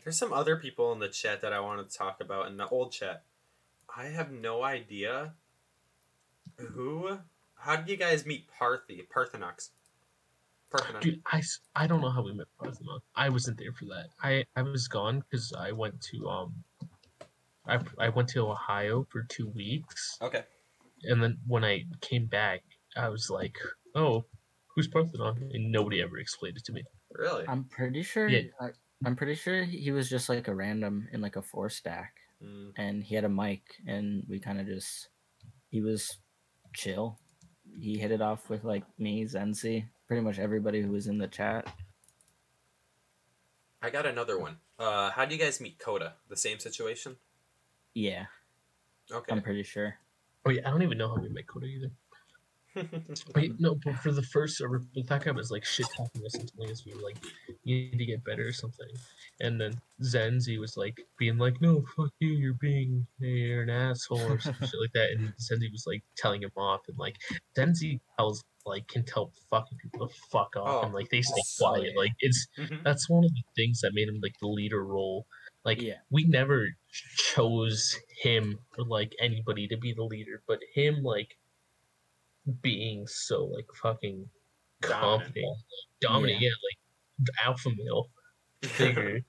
[0.04, 2.68] There's some other people in the chat that I want to talk about in the
[2.68, 3.24] old chat.
[3.96, 5.34] I have no idea
[6.58, 7.18] who.
[7.56, 9.08] How did you guys meet Parthi?
[9.08, 9.70] Parthenox.
[10.72, 11.02] Parthenon.
[11.02, 13.00] Dude, I, s- I don't know how we met Parthenon.
[13.16, 14.08] I wasn't there for that.
[14.22, 16.54] I, I was gone because I went to um
[17.68, 20.44] I, I went to Ohio for two weeks, Okay.
[21.04, 22.62] and then when I came back,
[22.98, 23.58] I was like,
[23.96, 24.26] "Oh,
[24.76, 25.38] who's posted on?
[25.54, 26.84] And nobody ever explained it to me.
[27.12, 27.46] Really?
[27.48, 28.28] I'm pretty sure.
[28.28, 28.42] Yeah.
[28.60, 28.70] I,
[29.06, 32.72] I'm pretty sure he was just like a random in like a four stack, Mm,
[32.76, 35.08] and he had a mic, and we kind of just
[35.70, 36.18] he was
[36.74, 37.20] chill.
[37.80, 41.28] He hit it off with like me, Zenzi, pretty much everybody who was in the
[41.28, 41.68] chat.
[43.82, 44.58] I got another one.
[44.80, 46.14] Uh, how do you guys meet Coda?
[46.30, 47.18] The same situation?
[47.94, 48.26] Yeah,
[49.12, 49.32] Okay.
[49.32, 49.96] I'm pretty sure.
[50.46, 51.92] Oh yeah, I don't even know how we met Coda either.
[53.36, 56.34] Wait, no, but for the first server, but that guy was like shit talking us
[56.36, 57.18] and telling us we were like,
[57.64, 58.88] you need to get better or something.
[59.42, 64.22] And then Zenzi was like being like, no, fuck you, you're being, you're an asshole
[64.22, 65.12] or some shit like that.
[65.12, 67.18] And Zenzi was like telling him off and like,
[67.58, 71.42] Zenzi tells, like, can tell fucking people to fuck off Oh, and like they stay
[71.60, 71.96] quiet.
[71.98, 72.84] Like, it's, Mhm.
[72.84, 75.26] that's one of the things that made him like the leader role.
[75.66, 75.98] Like, Yeah.
[76.10, 81.38] we never chose him or like anybody to be the leader, but him like
[82.62, 84.28] being so like fucking
[84.82, 85.20] Dominant.
[85.20, 85.58] confident,
[86.02, 88.10] dominant, yeah, like alpha male
[88.64, 89.22] figure.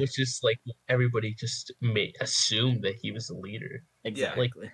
[0.00, 4.50] was just like everybody just made assumed that he was the leader, exactly.
[4.56, 4.70] Like,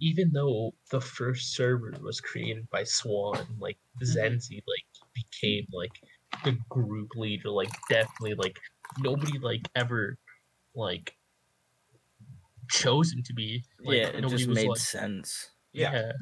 [0.00, 3.46] even though the first server was created by Swan.
[3.58, 4.18] Like mm-hmm.
[4.18, 5.92] Zenzi, like became like
[6.44, 7.50] the group leader.
[7.50, 8.58] Like definitely, like
[8.98, 10.18] nobody like ever
[10.74, 11.16] like
[12.68, 13.64] chose him to be.
[13.84, 15.50] Like, yeah, it nobody just was made like, sense.
[15.72, 16.12] yeah.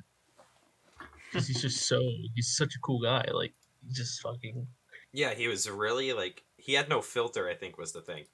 [1.35, 2.01] Because he's just so
[2.35, 3.25] he's such a cool guy.
[3.33, 3.53] Like
[3.85, 4.67] he's just fucking
[5.13, 7.49] Yeah, he was really like he had no filter.
[7.49, 8.25] I think was the thing,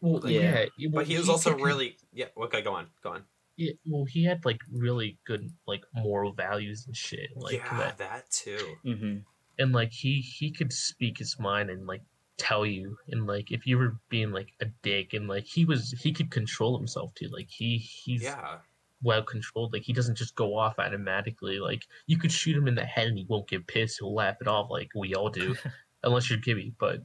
[0.00, 0.40] well, Yeah.
[0.40, 0.64] yeah.
[0.78, 2.26] yeah, well, but he was also could- really yeah.
[2.36, 3.24] Okay, go on, go on.
[3.58, 7.30] Yeah, well, he had like really good like moral values and shit.
[7.36, 8.76] Like yeah, that, that too.
[8.82, 9.16] hmm
[9.58, 12.02] and like he he could speak his mind and like
[12.36, 15.92] tell you and like if you were being like a dick and like he was
[16.02, 17.28] he could control himself too.
[17.32, 18.58] Like he he's Yeah,
[19.02, 19.72] well controlled.
[19.72, 21.58] Like he doesn't just go off automatically.
[21.58, 23.98] Like you could shoot him in the head and he won't get pissed.
[24.00, 25.54] He'll laugh it off like we all do,
[26.02, 26.74] unless you're Gibby.
[26.78, 27.00] But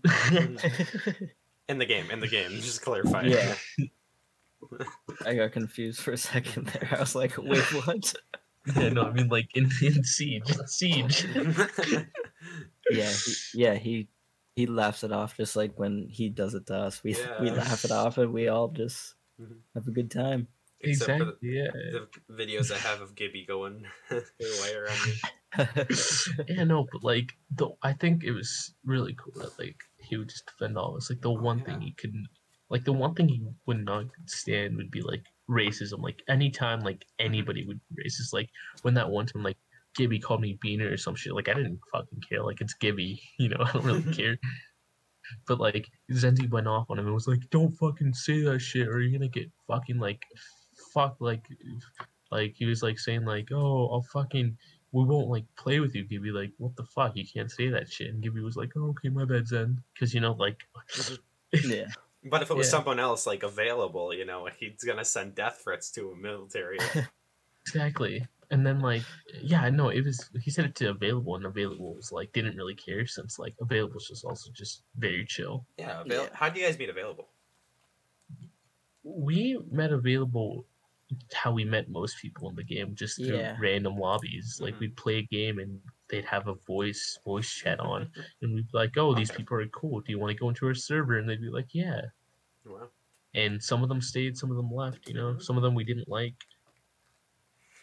[1.68, 2.52] in the game, in the game.
[2.52, 3.24] Just clarify.
[3.24, 3.56] Yeah.
[5.26, 6.90] I got confused for a second there.
[6.96, 8.14] I was like, wait, what?
[8.76, 11.26] yeah, no, I mean like in, in siege, siege.
[12.92, 14.08] yeah, he, yeah, he
[14.56, 17.04] he laughs it off just like when he does it to us.
[17.04, 19.58] We we laugh it off and we all just Mhm.
[19.74, 20.48] have a good time.
[20.84, 21.50] Except for exactly.
[21.50, 21.68] Yeah.
[21.74, 25.14] the, the videos I have of Gibby going away around me.
[26.48, 30.30] yeah, no, but like the I think it was really cool that like he would
[30.30, 31.10] just defend all this.
[31.10, 32.28] Like the Oh, one thing he couldn't
[32.70, 36.02] like the one thing he would not stand would be like racism.
[36.02, 37.26] Like anytime like mm-hmm.
[37.26, 38.50] anybody would be racist, like
[38.82, 39.58] when that one time like
[39.96, 42.44] Gibby called me Beaner or some shit, like I didn't fucking care.
[42.44, 44.38] Like it's Gibby, you know, I don't really care.
[45.48, 48.88] But like Zenzi went off on him and was like, Don't fucking say that shit
[48.88, 50.22] or you're gonna get fucking like
[50.94, 51.46] fuck like
[52.32, 54.58] like he was like saying like, Oh, I'll fucking
[54.94, 56.32] we won't like play with you, Gibby.
[56.32, 57.16] Like, what the fuck?
[57.16, 58.10] You can't say that shit.
[58.14, 59.82] And Gibby was like, oh, okay, my bad, Zen.
[59.94, 60.58] Because, you know, like,
[60.94, 61.70] mm-hmm.
[61.72, 61.88] yeah.
[62.26, 62.72] But if it was Yeah.
[62.72, 66.78] someone else like available, you know, he's gonna send death threats to a military.
[67.66, 68.28] exactly.
[68.50, 69.04] And then, like,
[69.42, 72.76] yeah, no, it was, he said it to Available, and Available was like, didn't really
[72.76, 75.66] care since, like, Available's just also just very chill.
[75.78, 76.30] yeah, avail- Yeah.
[76.34, 77.30] how do you guys meet available?
[79.04, 80.66] We met Available
[81.34, 83.58] how we met most people in the game, just through Yeah.
[83.60, 84.60] random lobbies.
[84.62, 84.80] Like, Mhm.
[84.80, 88.78] we'd play a game and they'd have a voice voice chat on, and we'd be
[88.78, 90.02] like, oh, these people are cool.
[90.02, 91.18] Do you want to go into our server?
[91.18, 92.02] And they'd be like, yeah.
[92.66, 92.92] Wow.
[93.34, 95.08] and some of them stayed, some of them left.
[95.08, 95.42] You know, Mhm.
[95.42, 96.36] some of them we didn't like.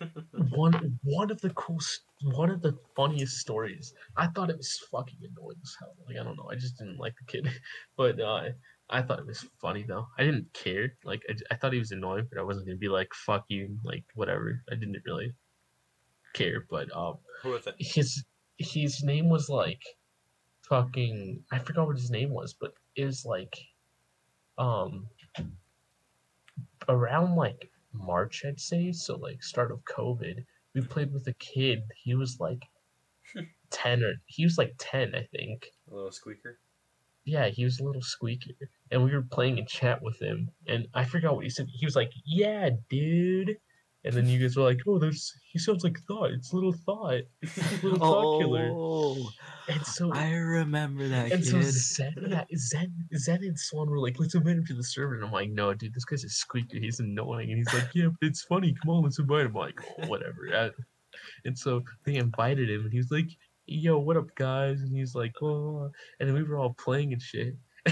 [0.51, 1.79] one one of the cool,
[2.23, 3.93] one of the funniest stories.
[4.17, 5.95] I thought it was fucking annoying as hell.
[6.07, 7.49] Like I don't know, I just didn't like the kid,
[7.97, 8.51] but uh,
[8.91, 10.07] I thought it was funny though.
[10.19, 10.95] I didn't care.
[11.05, 13.79] Like I, I thought he was annoying, but I wasn't gonna be like fuck you,
[13.85, 14.63] like whatever.
[14.71, 15.33] I didn't really
[16.35, 17.75] care, but um, Who was it?
[17.79, 18.25] his
[18.59, 19.83] his name was like
[20.63, 23.57] fucking I forgot what his name was, but it was like
[24.57, 25.07] um
[26.89, 30.45] around like March I'd say, so like start of COVID.
[30.75, 31.83] We played with a kid.
[31.97, 32.63] He was like
[33.71, 35.71] ten or he was like ten, I think.
[35.91, 36.59] A little squeaker.
[37.29, 38.57] Yeah, he was a little squeaky.
[38.91, 41.67] And we were playing a chat with him and I forgot what he said.
[41.73, 43.57] He was like, Yeah, dude.
[44.05, 46.31] And then you guys were like, Oh, there's he sounds like thought.
[46.31, 47.21] It's little thought.
[47.43, 48.71] It's little thought killer.
[48.73, 49.31] Oh,
[49.69, 51.73] And so I remember that and so kid.
[51.73, 55.17] Zen, yeah, Zen, Zen and Swan were like, let's invite him to the server.
[55.17, 56.79] And I'm like, no, dude, this guy's a squeaker.
[56.79, 57.51] He's annoying.
[57.51, 58.75] And he's like, yeah, but it's funny.
[58.83, 59.49] Come on, let's invite him.
[59.49, 60.49] I'm like, oh, whatever.
[60.55, 60.71] Uh,
[61.45, 63.29] and so they invited him, and he was like,
[63.69, 64.81] yo, what up, guys?
[64.81, 67.57] And he's like, and then we were all playing and shit.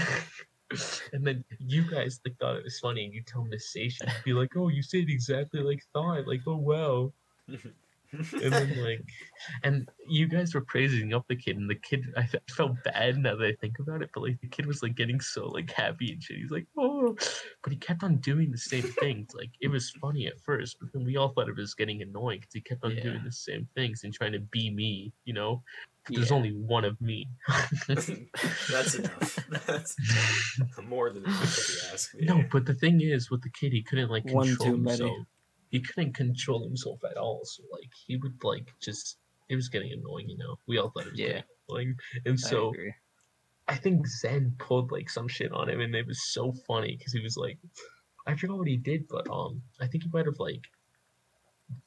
[1.13, 3.89] and then you guys like thought it was funny, and you tell him to say
[3.89, 4.09] shit.
[4.25, 6.27] Be like, oh, you said exactly like thought.
[6.27, 7.13] Like, oh, wow
[8.33, 9.03] and then like
[9.63, 13.35] and you guys were praising up the kid and the kid I, felt bad now
[13.35, 16.11] that i think about it but like the kid was like getting so like happy
[16.13, 17.15] and shit he's like oh
[17.63, 20.89] but he kept on doing the same things like it was funny at first but
[20.93, 23.03] then we all thought it was getting annoying because he kept on Yeah.
[23.03, 25.61] doing the same things and trying to be me you know
[26.09, 26.37] there's Yeah.
[26.37, 27.27] only one of me
[27.87, 29.39] That's enough.
[29.67, 29.95] That's
[30.87, 32.25] more than enough if you ask me.
[32.25, 35.25] no but the thing is with the kid he couldn't like One control too many.
[35.71, 39.17] Himself he couldn't control himself at all so like he would like just
[39.49, 41.27] it was getting annoying you know we all thought it was Yeah.
[41.27, 42.93] getting annoying and I so agree.
[43.67, 47.11] I think Zen pulled like some shit on him, and it was so funny because
[47.13, 47.57] he was like,
[48.25, 50.61] I forgot what he did, but um, I think he might have like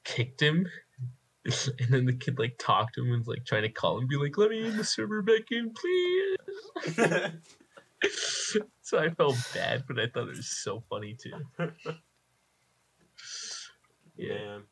[0.04, 0.66] kicked him,
[1.44, 4.08] and then the kid like talked to him and was like trying to call him,
[4.08, 6.36] be like, "Let me in the server back in, please."
[8.82, 11.72] so I felt bad, but I thought it was so funny too.
[14.28, 14.34] Yeah.
[14.34, 14.62] Man.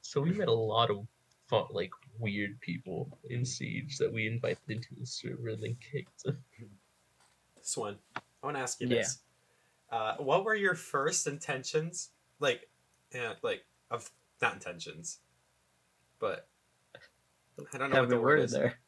[0.00, 1.06] So we met a lot of
[1.48, 6.24] fun, like weird people in Siege that we invited into the server and then kicked.
[7.56, 8.96] This one, I want to ask you Yeah.
[8.96, 9.18] this:
[9.92, 12.10] uh, What were your first intentions?
[12.40, 12.68] Like,
[13.14, 15.20] yeah, like of not intentions,
[16.18, 16.48] but
[17.72, 18.50] I don't know what Have the word word is.
[18.50, 18.80] there.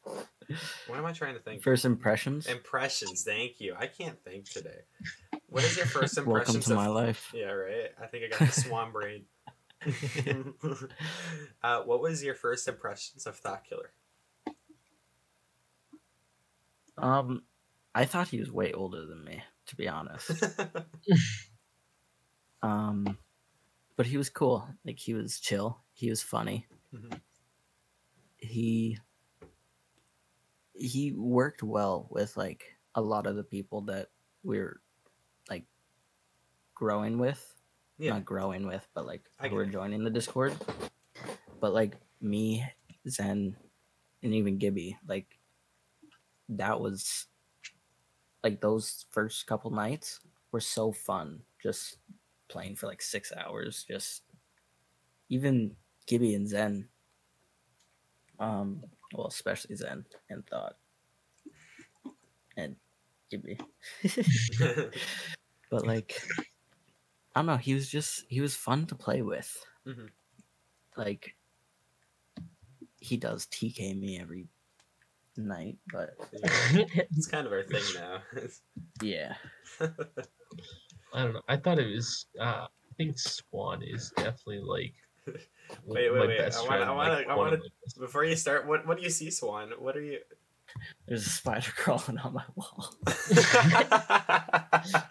[0.88, 1.62] What am I trying to think?
[1.62, 2.46] First impressions.
[2.48, 3.22] Impressions.
[3.22, 3.76] Thank you.
[3.78, 4.80] I can't think today.
[5.54, 6.76] What is your first Welcome impressions to of?
[6.78, 7.30] my life.
[7.32, 7.90] Yeah, right.
[8.02, 9.26] I think I got the swan brain.
[11.62, 13.92] uh, what was your first impressions of Killer?
[16.98, 17.44] Um,
[17.94, 20.32] I thought he was way older than me, to be honest.
[22.60, 23.16] Um,
[23.96, 24.66] but he was cool.
[24.84, 25.78] Like he was chill.
[25.92, 26.66] He was funny.
[26.92, 27.20] Mhm.
[28.38, 28.98] He
[30.74, 34.08] he worked well with like a lot of the people that
[34.42, 34.80] we're
[36.74, 37.54] growing with.
[37.98, 38.10] yeah.
[38.10, 39.70] Not growing with, but like who it.
[39.70, 40.54] joining the Discord.
[41.60, 42.64] But like me,
[43.08, 43.56] Zen,
[44.22, 45.38] and even Gibby, like
[46.48, 47.26] that was
[48.42, 50.20] like those first couple nights
[50.52, 51.40] were so fun.
[51.62, 51.98] Just
[52.48, 53.84] playing for like six hours.
[53.88, 54.22] Just
[55.28, 55.74] even
[56.06, 56.88] Gibby and Zen.
[58.38, 58.82] Um,
[59.14, 60.76] well, especially Zen and Thought
[62.56, 62.76] and
[63.30, 63.58] Gibby.
[65.70, 66.20] but like,
[67.34, 67.56] I don't know.
[67.56, 69.50] He was just he was fun to play with.
[69.86, 70.08] Mhm.
[70.96, 71.34] Like,
[73.00, 74.46] he does TK me every
[75.36, 76.14] night, but
[76.72, 76.84] Yeah,
[77.16, 78.18] it's kind of our thing now.
[79.02, 79.34] yeah,
[79.80, 81.42] I don't know.
[81.48, 82.26] I thought it was.
[82.38, 84.94] Uh, I think Swan is definitely like.
[85.26, 86.38] Wait, wait, my wait.
[86.38, 88.86] best I wanna- friend, I wanna- like, I wanna- my best- Before you start, what
[88.86, 89.72] what do you see, Swan?
[89.78, 90.20] What are you?
[91.06, 92.94] There's a spider crawling on my wall.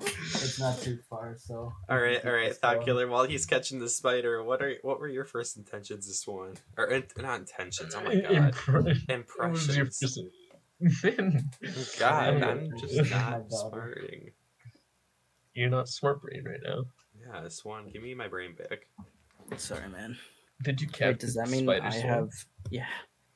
[0.00, 1.72] It's not too far, so.
[1.88, 3.08] all right, all right, Thought Killer.
[3.08, 6.54] While he's catching the spider, what are what were your first intentions, as Swan?
[6.76, 7.94] Or in, not intentions?
[7.94, 8.72] Oh my god, Impre-
[9.38, 10.30] what was your impressions.
[11.00, 13.96] first- God, I'm just not daughter.
[13.98, 14.30] smarting.
[15.54, 16.84] You're not smart brain right now.
[17.20, 18.86] Yeah, Swan, give me my brain back.
[19.58, 20.16] Sorry, man.
[20.62, 22.02] Did you Wait, does that mean I swan?
[22.08, 22.28] have?
[22.70, 22.86] Yeah.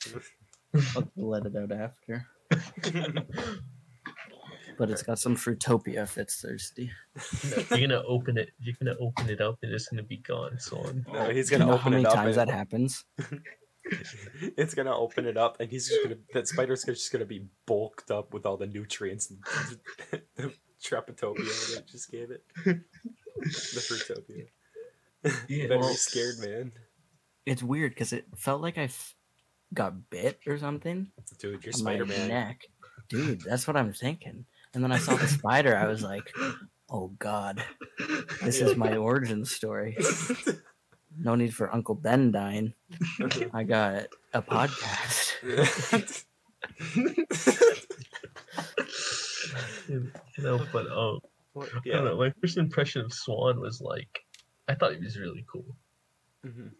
[0.97, 2.27] I'll let it out after.
[4.79, 6.91] But it's got some Fruitopia if it's thirsty.
[7.71, 8.51] You're gonna open it.
[8.59, 10.59] You're gonna open it up, and it's gonna be gone.
[10.59, 11.05] Swan.
[11.13, 12.15] No, he's gonna know how open many it up.
[12.15, 13.05] times and- that happens?
[14.57, 16.17] it's gonna open it up, and he's just gonna.
[16.33, 19.39] That spider's gonna- just gonna be bulked up with all the nutrients and
[20.37, 22.43] the Trapatopia that just gave it.
[22.65, 22.81] The
[23.81, 24.47] Fruitopia.
[25.49, 26.73] Yeah, Better well, be scared, man.
[27.45, 29.15] It's weird because it felt like I f-
[29.75, 31.09] got bit or something
[31.39, 32.29] Dude, you're Spider Man.
[32.29, 32.61] neck.
[33.09, 34.45] Dude, that's what I'm thinking.
[34.75, 35.77] And then I saw the spider.
[35.77, 36.31] I was like,
[36.91, 37.63] "Oh God,
[38.43, 39.97] this is my origin story."
[41.19, 42.73] No need for Uncle Ben dying.
[43.53, 45.35] I got a podcast.
[50.39, 51.19] no, but um,
[51.53, 52.17] What- I don't know.
[52.17, 54.21] My first impression of Swan was like,
[54.69, 55.77] I thought he was really cool.
[56.47, 56.71] Mhm.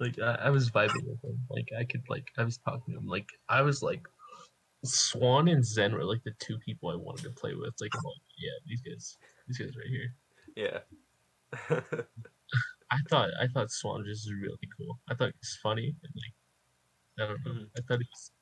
[0.00, 1.38] Like I, I was vibing with him.
[1.50, 3.06] Like I could like I was talking to him.
[3.06, 4.08] Like I was like,
[4.84, 7.74] Swan and Zen were like the two people I wanted to play with.
[7.80, 10.14] Like, like, yeah, these guys, these guys right here.
[10.56, 10.78] Yeah.
[12.92, 14.98] I thought I thought Swan was just really cool.
[15.10, 16.34] I thought he was funny and like
[17.18, 17.60] I don't know.
[17.60, 17.66] Mhm.
[17.76, 18.32] I thought he was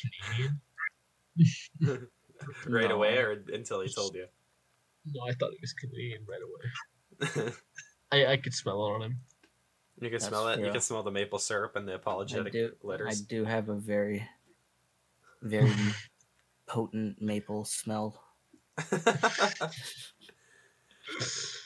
[0.00, 0.60] Canadian.
[2.66, 2.94] right No.
[2.96, 4.26] away, or until he told you.
[5.06, 7.52] No, I thought he was Canadian right away.
[8.12, 9.20] I, I could smell it on him.
[10.00, 10.60] You can That's smell it.
[10.60, 13.20] You can smell the maple syrup and the I apologetic letters.
[13.20, 14.28] I do have a very,
[15.42, 15.72] very
[16.66, 18.22] potent maple smell.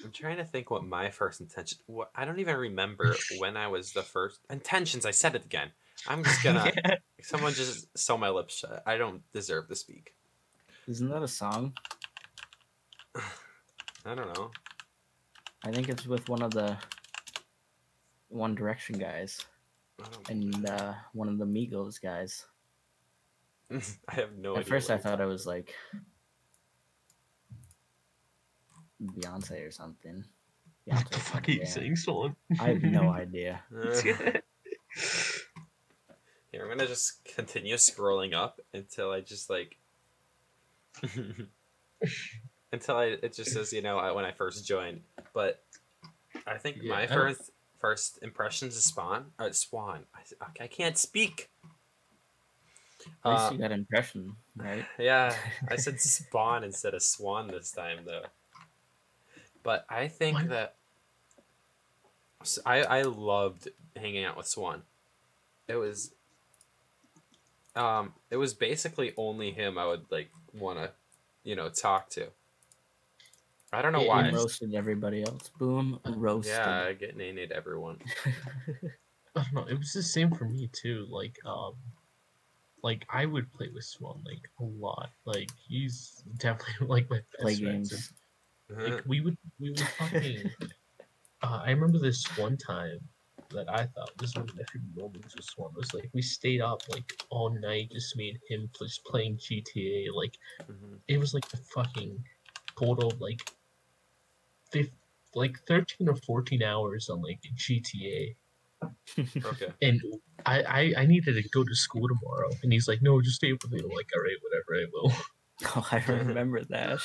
[0.04, 1.78] I'm trying to think what my first intention.
[1.86, 5.04] What I don't even remember when I was the first intentions.
[5.04, 5.70] I said it again.
[6.06, 6.72] I'm just gonna.
[7.20, 8.82] Someone just sew my lips shut.
[8.86, 10.14] I don't deserve to speak.
[10.88, 11.74] Isn't that a song?
[14.04, 14.50] I don't know.
[15.64, 16.76] I think it's with one of the
[18.32, 19.44] One Direction guys
[20.28, 22.46] and uh, one of the Migos guys.
[23.70, 24.70] I have no At idea.
[24.70, 25.74] first, what I thought it was like
[29.02, 30.24] Beyonce or something.
[30.88, 31.64] Beyonce What the fuck are you yeah.
[31.66, 32.36] saying, Swan?
[32.60, 33.60] I have no idea.
[33.70, 34.02] about.
[34.02, 34.42] Here,
[36.62, 39.78] I'm gonna just continue scrolling up until I just like.
[42.72, 45.00] until I it just says you know I, when I first joined,
[45.32, 45.62] but
[46.46, 47.50] I think Yeah, my I don't- first
[47.82, 50.06] first impressions of Spawn uh, Swan.
[50.14, 51.50] I, I can't speak.
[53.24, 54.86] At least Uh, you got impression, right?
[54.98, 55.36] Yeah,
[55.68, 58.22] I said spawn instead of swan this time though.
[59.62, 60.48] But I think What?
[60.48, 60.76] that
[62.64, 64.82] I loved hanging out with Swan.
[65.68, 66.14] it was
[67.74, 70.92] um it was basically only him I would like want to
[71.44, 72.28] you know talk to.
[73.72, 74.22] I don't know Yeah, why.
[74.24, 75.50] Boom roasted everybody else.
[75.58, 76.52] Boom roasted.
[76.54, 77.98] Yeah, I get named everyone.
[79.36, 79.66] I don't know.
[79.66, 81.06] It was the same for me too.
[81.08, 81.74] Like, um,
[82.82, 85.10] like I would play with Swan like a lot.
[85.24, 87.86] Like he's definitely like my best Play friend.
[87.86, 88.12] So, games.
[88.92, 90.50] like we would we would fucking.
[91.42, 92.98] uh, I remember this one time
[93.50, 96.82] that I thought this was my favorite moments with Swan was like we stayed up
[96.90, 100.08] like all night just me and him just playing GTA.
[100.14, 100.36] Like
[100.68, 100.98] Mhm.
[101.08, 102.22] it was like the fucking
[102.78, 103.56] total like, fif-
[105.34, 108.36] like thirteen or fourteen hours on like GTA
[109.18, 109.66] Okay.
[109.82, 110.00] and
[110.44, 113.52] I, I I needed to go to school tomorrow, and he's like, "No, just stay
[113.52, 115.12] up with me." I'm like, "All right, whatever, I will."
[115.76, 116.98] Oh, I remember that.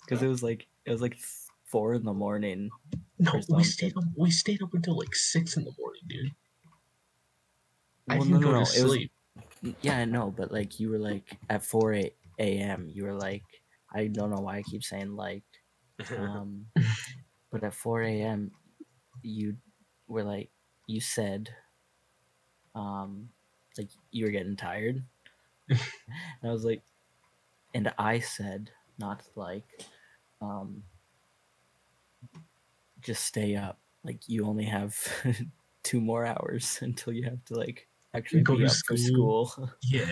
[0.00, 1.16] Because it was like it was like
[1.66, 2.70] four in the morning.
[3.18, 4.04] No, we stayed up.
[4.16, 6.34] We stayed up until like six in the morning, dude.
[8.08, 9.12] I didn't no, go no, to no, it was- sleep.
[9.64, 12.88] Mm, yeah, I know, but like you were like at four a.m.
[12.92, 13.44] You were like,
[13.94, 15.44] I don't know why I keep saying like,
[16.18, 16.66] um,
[17.50, 18.52] but at four a.m.
[19.22, 19.56] you
[20.08, 20.50] were like,
[20.86, 21.50] you said,
[22.74, 23.30] um,
[23.78, 25.02] like you were getting tired.
[25.68, 25.80] and
[26.44, 26.82] I was like,
[27.74, 29.64] and I said, not like,
[30.40, 30.82] um,
[33.00, 33.78] just stay up.
[34.04, 34.96] Like you only have
[35.82, 39.70] two more hours until you have to like actually Go to for school.
[39.82, 40.06] Yeah,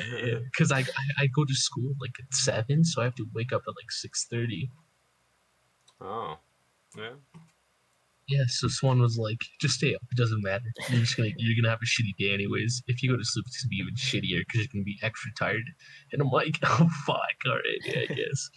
[0.44, 3.52] because I, I I go to school like at seven, so I have to wake
[3.52, 4.70] up at like six thirty.
[6.04, 6.38] Oh.
[6.96, 7.14] Yeah.
[8.26, 10.00] Yeah, so Swan was like, "Just stay up.
[10.10, 10.64] It doesn't matter.
[10.88, 12.82] You're just gonna you're gonna have a shitty day anyways.
[12.86, 15.30] If you go to sleep, it's gonna be even shittier because you're gonna be extra
[15.38, 15.64] tired."
[16.10, 18.50] And I'm like, "Oh fuck, all right, yeah, I guess."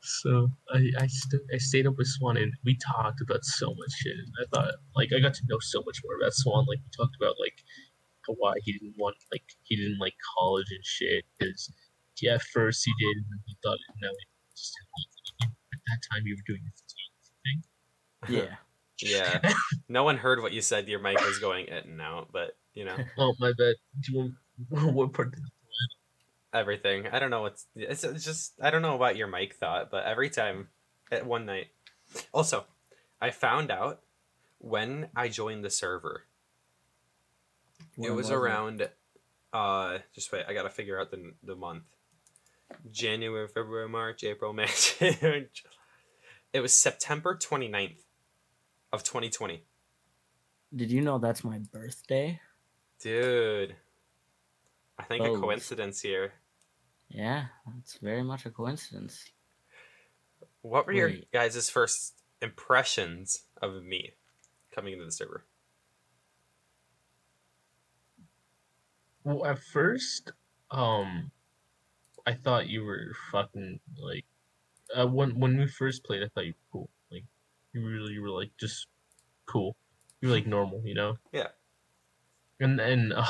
[0.00, 3.92] so I I, st- I stayed up with Swan and we talked about so much
[3.98, 4.14] shit.
[4.14, 6.66] And I thought like I got to know so much more about Swan.
[6.68, 7.58] Like we talked about like
[8.36, 11.72] why he didn't want like he didn't like college and shit because
[12.20, 15.17] yeah, at first he did and then he thought no, he just didn't like
[15.90, 16.82] that time you were doing this
[17.44, 18.40] thing.
[18.42, 18.54] yeah.
[19.00, 19.52] Yeah.
[19.88, 20.88] No one heard what you said.
[20.88, 23.76] Your mic was going in and out, but you know Oh my bad.
[24.00, 24.32] Do you
[24.70, 25.34] want what part?
[26.52, 27.06] everything.
[27.06, 27.66] I don't know what's.
[27.76, 30.68] It's, just I don't know about your mic thought, but every time
[31.10, 31.68] at one night.
[32.32, 32.64] Also,
[33.20, 34.00] I found out
[34.58, 36.24] when I joined the server.
[37.96, 38.88] When it was, around.
[39.52, 40.44] Uh, just wait.
[40.48, 41.84] I gotta figure out the the month.
[42.90, 44.68] January, February, March, April, May.
[44.98, 45.46] June.
[46.52, 48.00] It was September 29th
[48.92, 49.64] of 2020.
[50.74, 52.40] Did you know that's my birthday?
[53.00, 53.76] Dude.
[54.98, 55.40] I think a Oh.
[55.40, 56.32] coincidence here.
[57.08, 59.30] Yeah, that's very much a coincidence.
[60.62, 61.30] What were your Wait.
[61.32, 64.12] guys' first impressions of me
[64.70, 65.44] coming into the server?
[69.24, 70.32] Well, at first,
[70.70, 71.30] um,
[72.26, 74.26] I thought you were fucking like,
[74.96, 76.90] uh, when when we first played, I thought you were cool.
[77.10, 77.24] Like,
[77.72, 78.86] you really you were like just
[79.46, 79.76] cool.
[80.20, 81.16] You were like normal, you know.
[81.32, 81.48] Yeah.
[82.60, 83.26] And then uh,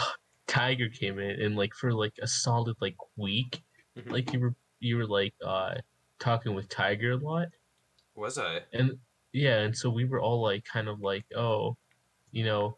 [0.47, 3.63] Tiger came in, and like for like a solid like week,
[3.99, 4.11] Mhm.
[4.13, 5.75] like you were you were like uh
[6.19, 7.49] talking with Tiger a lot.
[8.15, 8.61] Was I?
[8.73, 8.99] and
[9.33, 11.77] yeah and so we were all like kind of like oh
[12.33, 12.77] you know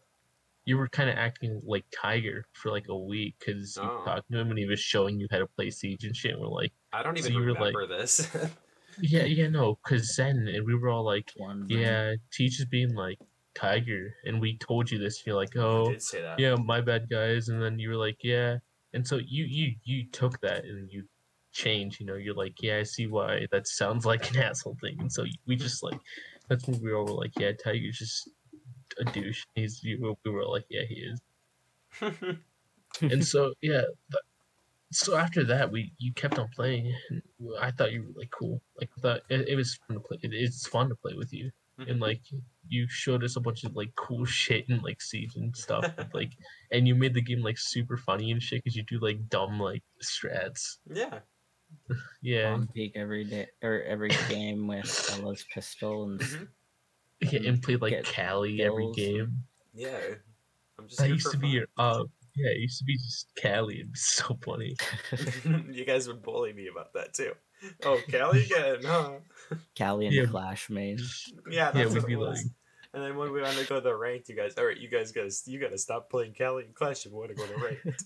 [0.65, 4.03] you were kind of acting like tiger for like a week because you Oh.
[4.05, 6.41] talked to him and he was showing you how to play siege and shit and
[6.41, 8.29] we're like I don't So even you were like- remember this.
[9.01, 11.65] yeah yeah no because then and we were all like One.
[11.69, 13.17] yeah teach is being like
[13.55, 16.39] tiger and we told you this and you're like I oh did say that.
[16.39, 18.57] yeah my bad guys and then you were like yeah
[18.93, 21.03] and so you you you took that and you
[21.51, 24.95] changed you know you're like yeah i see why that sounds like an asshole thing
[24.99, 25.99] and so we just like
[26.47, 28.29] that's when we all were like yeah tiger's just
[28.99, 31.19] a douche he's you we were like yeah he is
[33.01, 33.81] and so yeah
[34.91, 36.93] so after that we you kept on playing.
[37.09, 37.21] And
[37.59, 38.61] i thought you were like cool.
[38.79, 41.33] Like I thought it, it was fun to play it, it's fun to play with
[41.33, 41.49] you.
[41.87, 42.21] And like
[42.67, 46.13] you showed us a bunch of like cool shit and like siege and stuff and,
[46.13, 46.33] like
[46.71, 49.59] and you made the game like super funny and shit because you do like dumb
[49.59, 50.77] like strats.
[50.87, 51.19] Yeah.
[52.21, 52.51] yeah.
[52.53, 56.47] On peak every day or every game with Ela's pistol and s- Mhm.
[57.31, 59.43] yeah and play like Get Kali every game.
[59.73, 59.97] Yeah.
[60.77, 62.03] I'm just that used for to be your uh
[62.35, 64.75] yeah it used to be just Kali it'd be so funny
[65.71, 67.33] you guys would bully me about that too.
[67.85, 69.11] Oh, Kali again, huh?
[69.77, 70.25] Kali and Yeah.
[70.25, 70.97] Clash main.
[71.49, 72.37] Yeah, that's yeah what we'd it be was.
[72.37, 72.45] like
[72.93, 74.89] And then when we want to go to the ranked, you guys, all right, you
[74.89, 77.57] guys gotta, you gotta stop playing Kali and Clash if we want to go to
[77.57, 78.03] ranked.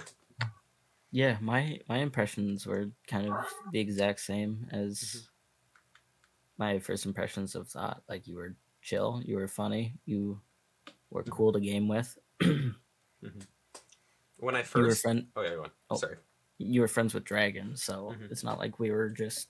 [1.10, 3.36] Yeah, my my impressions were kind of
[3.70, 5.28] the exact same as Mhm.
[6.58, 8.02] my first impressions of thought.
[8.08, 9.22] Like you were chill.
[9.24, 9.94] You were funny.
[10.06, 10.40] You
[11.14, 12.18] were cool to game with.
[14.36, 15.28] When I You were first, friend.
[15.36, 15.70] oh yeah, go on.
[15.90, 15.96] Oh.
[15.96, 16.16] Sorry,
[16.58, 18.30] You were friends with Dragon, so Mhm.
[18.30, 19.48] it's not like we were just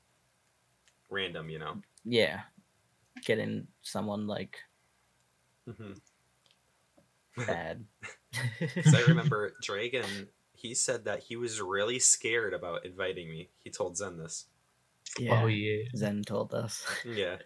[1.10, 1.80] random, you know.
[2.04, 2.42] yeah
[3.24, 4.58] getting someone like
[5.66, 5.94] hmm
[7.46, 7.86] bad.
[8.60, 10.28] Because I remember Dragon.
[10.52, 13.50] He said that he was really scared about inviting me.
[13.62, 14.46] He told Zen this.
[15.18, 15.84] yeah, Oh yeah.
[15.96, 16.84] Zen told us.
[17.04, 17.38] Yeah,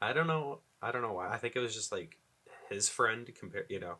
[0.00, 0.60] I don't know.
[0.82, 1.28] I don't know why.
[1.32, 2.18] I think it was just like
[2.70, 3.96] his friend compared, you know,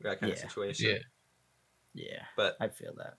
[0.00, 0.90] that kind of situation.
[0.90, 0.98] Yeah.
[1.94, 3.18] yeah, But I feel that.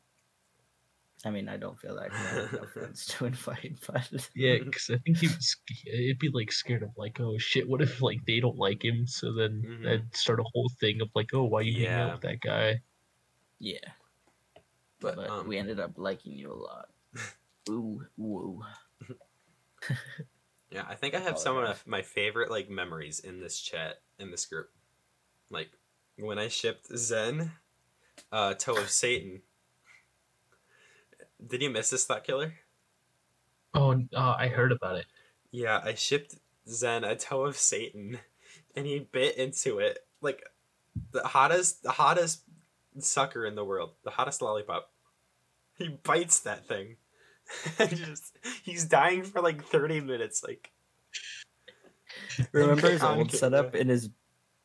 [1.23, 4.89] I mean, I don't feel that I have no friends to invite, but Yeah, because
[4.89, 5.55] I think he was,
[5.85, 9.05] it'd be like scared of like, oh shit, what if like they don't like him?
[9.05, 9.83] So then Mhm.
[9.83, 12.81] that'd start a whole thing of like, oh, why you hanging out with that guy?
[13.59, 13.91] yeah.
[14.99, 16.89] but, But, um, we ended up liking you a lot.
[17.69, 18.63] Ooh, woo.
[20.71, 24.31] Yeah, I think I have some of my favorite like memories in this chat in
[24.31, 24.69] this group.
[25.49, 25.69] Like
[26.17, 27.51] when I shipped Zen,
[28.31, 29.41] uh, Toe of Satan.
[31.45, 32.53] Did you miss this thought killer?
[33.73, 35.05] Oh, uh, I heard about it.
[35.51, 36.35] Yeah, I shipped
[36.67, 38.19] Zen a toe of Satan,
[38.75, 40.43] and he bit into it like
[41.11, 42.43] the hottest, the hottest
[42.99, 44.91] sucker in the world, the hottest lollipop.
[45.77, 46.97] He bites that thing, and
[47.89, 50.43] just he's dying for like thirty minutes.
[50.43, 50.71] Like
[52.51, 54.09] Remember his old setup in his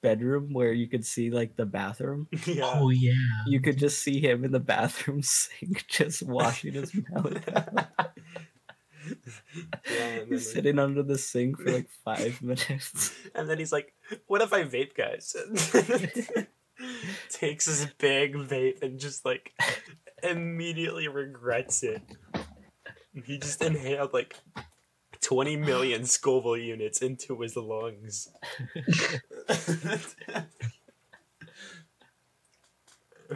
[0.03, 2.28] bedroom where you could see like the bathroom?
[2.47, 3.12] yeah, Oh yeah.
[3.47, 7.89] You could just see him in the bathroom sink just washing his mouth out.
[9.07, 13.14] yeah, and then, He's sitting under the sink for like five minutes.
[13.34, 13.95] and then he's like,
[14.26, 15.34] "What if I vape, guys?"
[17.30, 19.53] Takes his big vape and just like
[20.22, 22.03] immediately regrets it.
[23.25, 24.37] He just inhaled like
[25.23, 28.29] 20 million Scoville units into his lungs.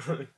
[0.08, 0.28] and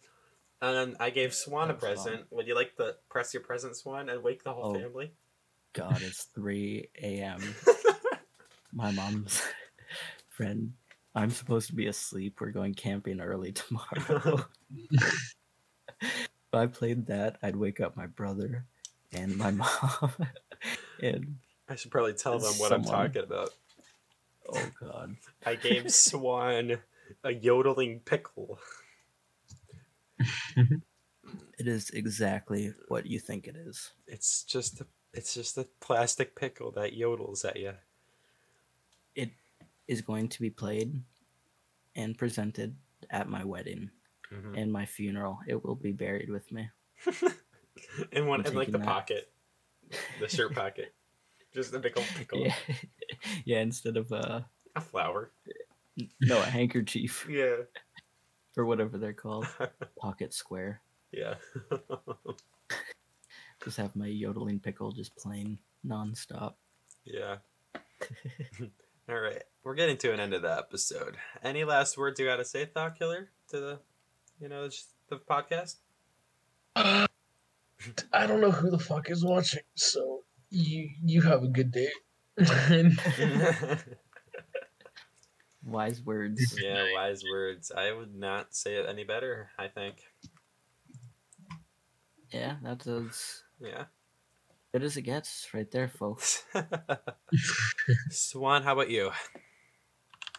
[0.61, 1.89] then I gave Swan a That fun.
[1.95, 2.27] present.
[2.31, 4.81] Would you like to press your present, Swan, and wake the whole Oh.
[4.81, 5.13] family?
[5.73, 7.41] God, it's 3 a.m.
[8.73, 9.43] My mom's
[10.29, 10.75] friend.
[11.15, 12.41] I'm supposed to be asleep.
[12.41, 14.47] We're going camping early tomorrow.
[14.81, 18.67] if I played that, I'd wake up my brother
[19.13, 20.13] and my mom.
[21.03, 21.37] and
[21.69, 23.51] I should probably tell them what I'm talking about.
[24.53, 25.17] oh god.
[25.47, 26.79] I gave Swan
[27.25, 28.59] a yodeling pickle.
[31.59, 33.93] It is exactly what you think it is.
[34.09, 37.75] It's just a, it's just a plastic pickle that yodels at you.
[39.15, 39.31] It
[39.87, 41.01] is going to be played
[41.95, 42.75] and presented
[43.11, 43.91] at my wedding
[44.35, 44.55] Mm-hmm.
[44.57, 45.39] and my funeral.
[45.47, 46.71] It will be buried with me.
[48.13, 48.87] in one in like the that.
[48.87, 49.31] pocket,
[50.21, 50.95] the shirt pocket,
[51.55, 52.55] just a big old pickle, Yeah.
[53.45, 54.41] yeah, instead of uh
[54.77, 55.31] a flower.
[56.21, 57.57] no, a handkerchief Yeah,
[58.57, 59.47] or whatever they're called.
[59.99, 60.81] Pocket square.
[61.13, 61.35] yeah.
[63.65, 66.55] Just have my yodeling pickle just playing nonstop.
[67.05, 67.37] yeah.
[69.09, 71.17] All right, we're getting to an end of the episode.
[71.43, 73.79] Any last words you got to say, Thought Killer, to the,
[74.41, 74.69] you know,
[75.09, 75.77] the podcast?
[78.13, 80.21] I don't know who the fuck is watching, so
[80.51, 81.89] you you have a good day.
[85.65, 86.59] Wise words.
[86.61, 87.71] yeah, wise words.
[87.71, 89.51] I would not say it any better.
[89.59, 89.97] I think.
[92.33, 93.85] Yeah, that's as Yeah.
[94.73, 96.45] good as it gets right there, folks.
[98.11, 99.13] Swan, how about you?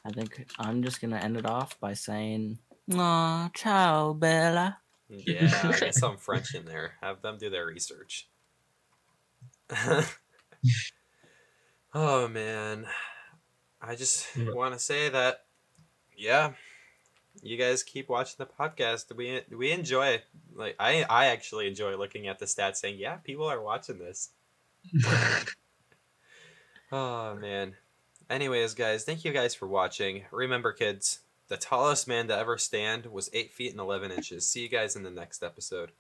[0.06, 2.60] I think I'm just gonna end it off by saying
[2.94, 4.80] Aw, ciao, Bella.
[5.26, 6.94] Yeah, get some French in there.
[7.02, 8.28] Have them do their research.
[11.94, 12.86] oh man,
[13.82, 15.46] I just want to say that,
[16.18, 16.54] yeah,
[17.42, 19.16] you guys keep watching the podcast.
[19.16, 20.22] We we enjoy
[20.56, 24.30] like I I actually enjoy looking at the stats, saying yeah, people are watching this.
[26.94, 27.74] Oh man.
[28.30, 30.26] Anyways, guys, thank you guys for watching.
[30.32, 31.22] Remember, kids,
[31.54, 34.44] the tallest man to ever stand was eight feet and eleven inches.
[34.44, 35.92] See you guys in the next episode.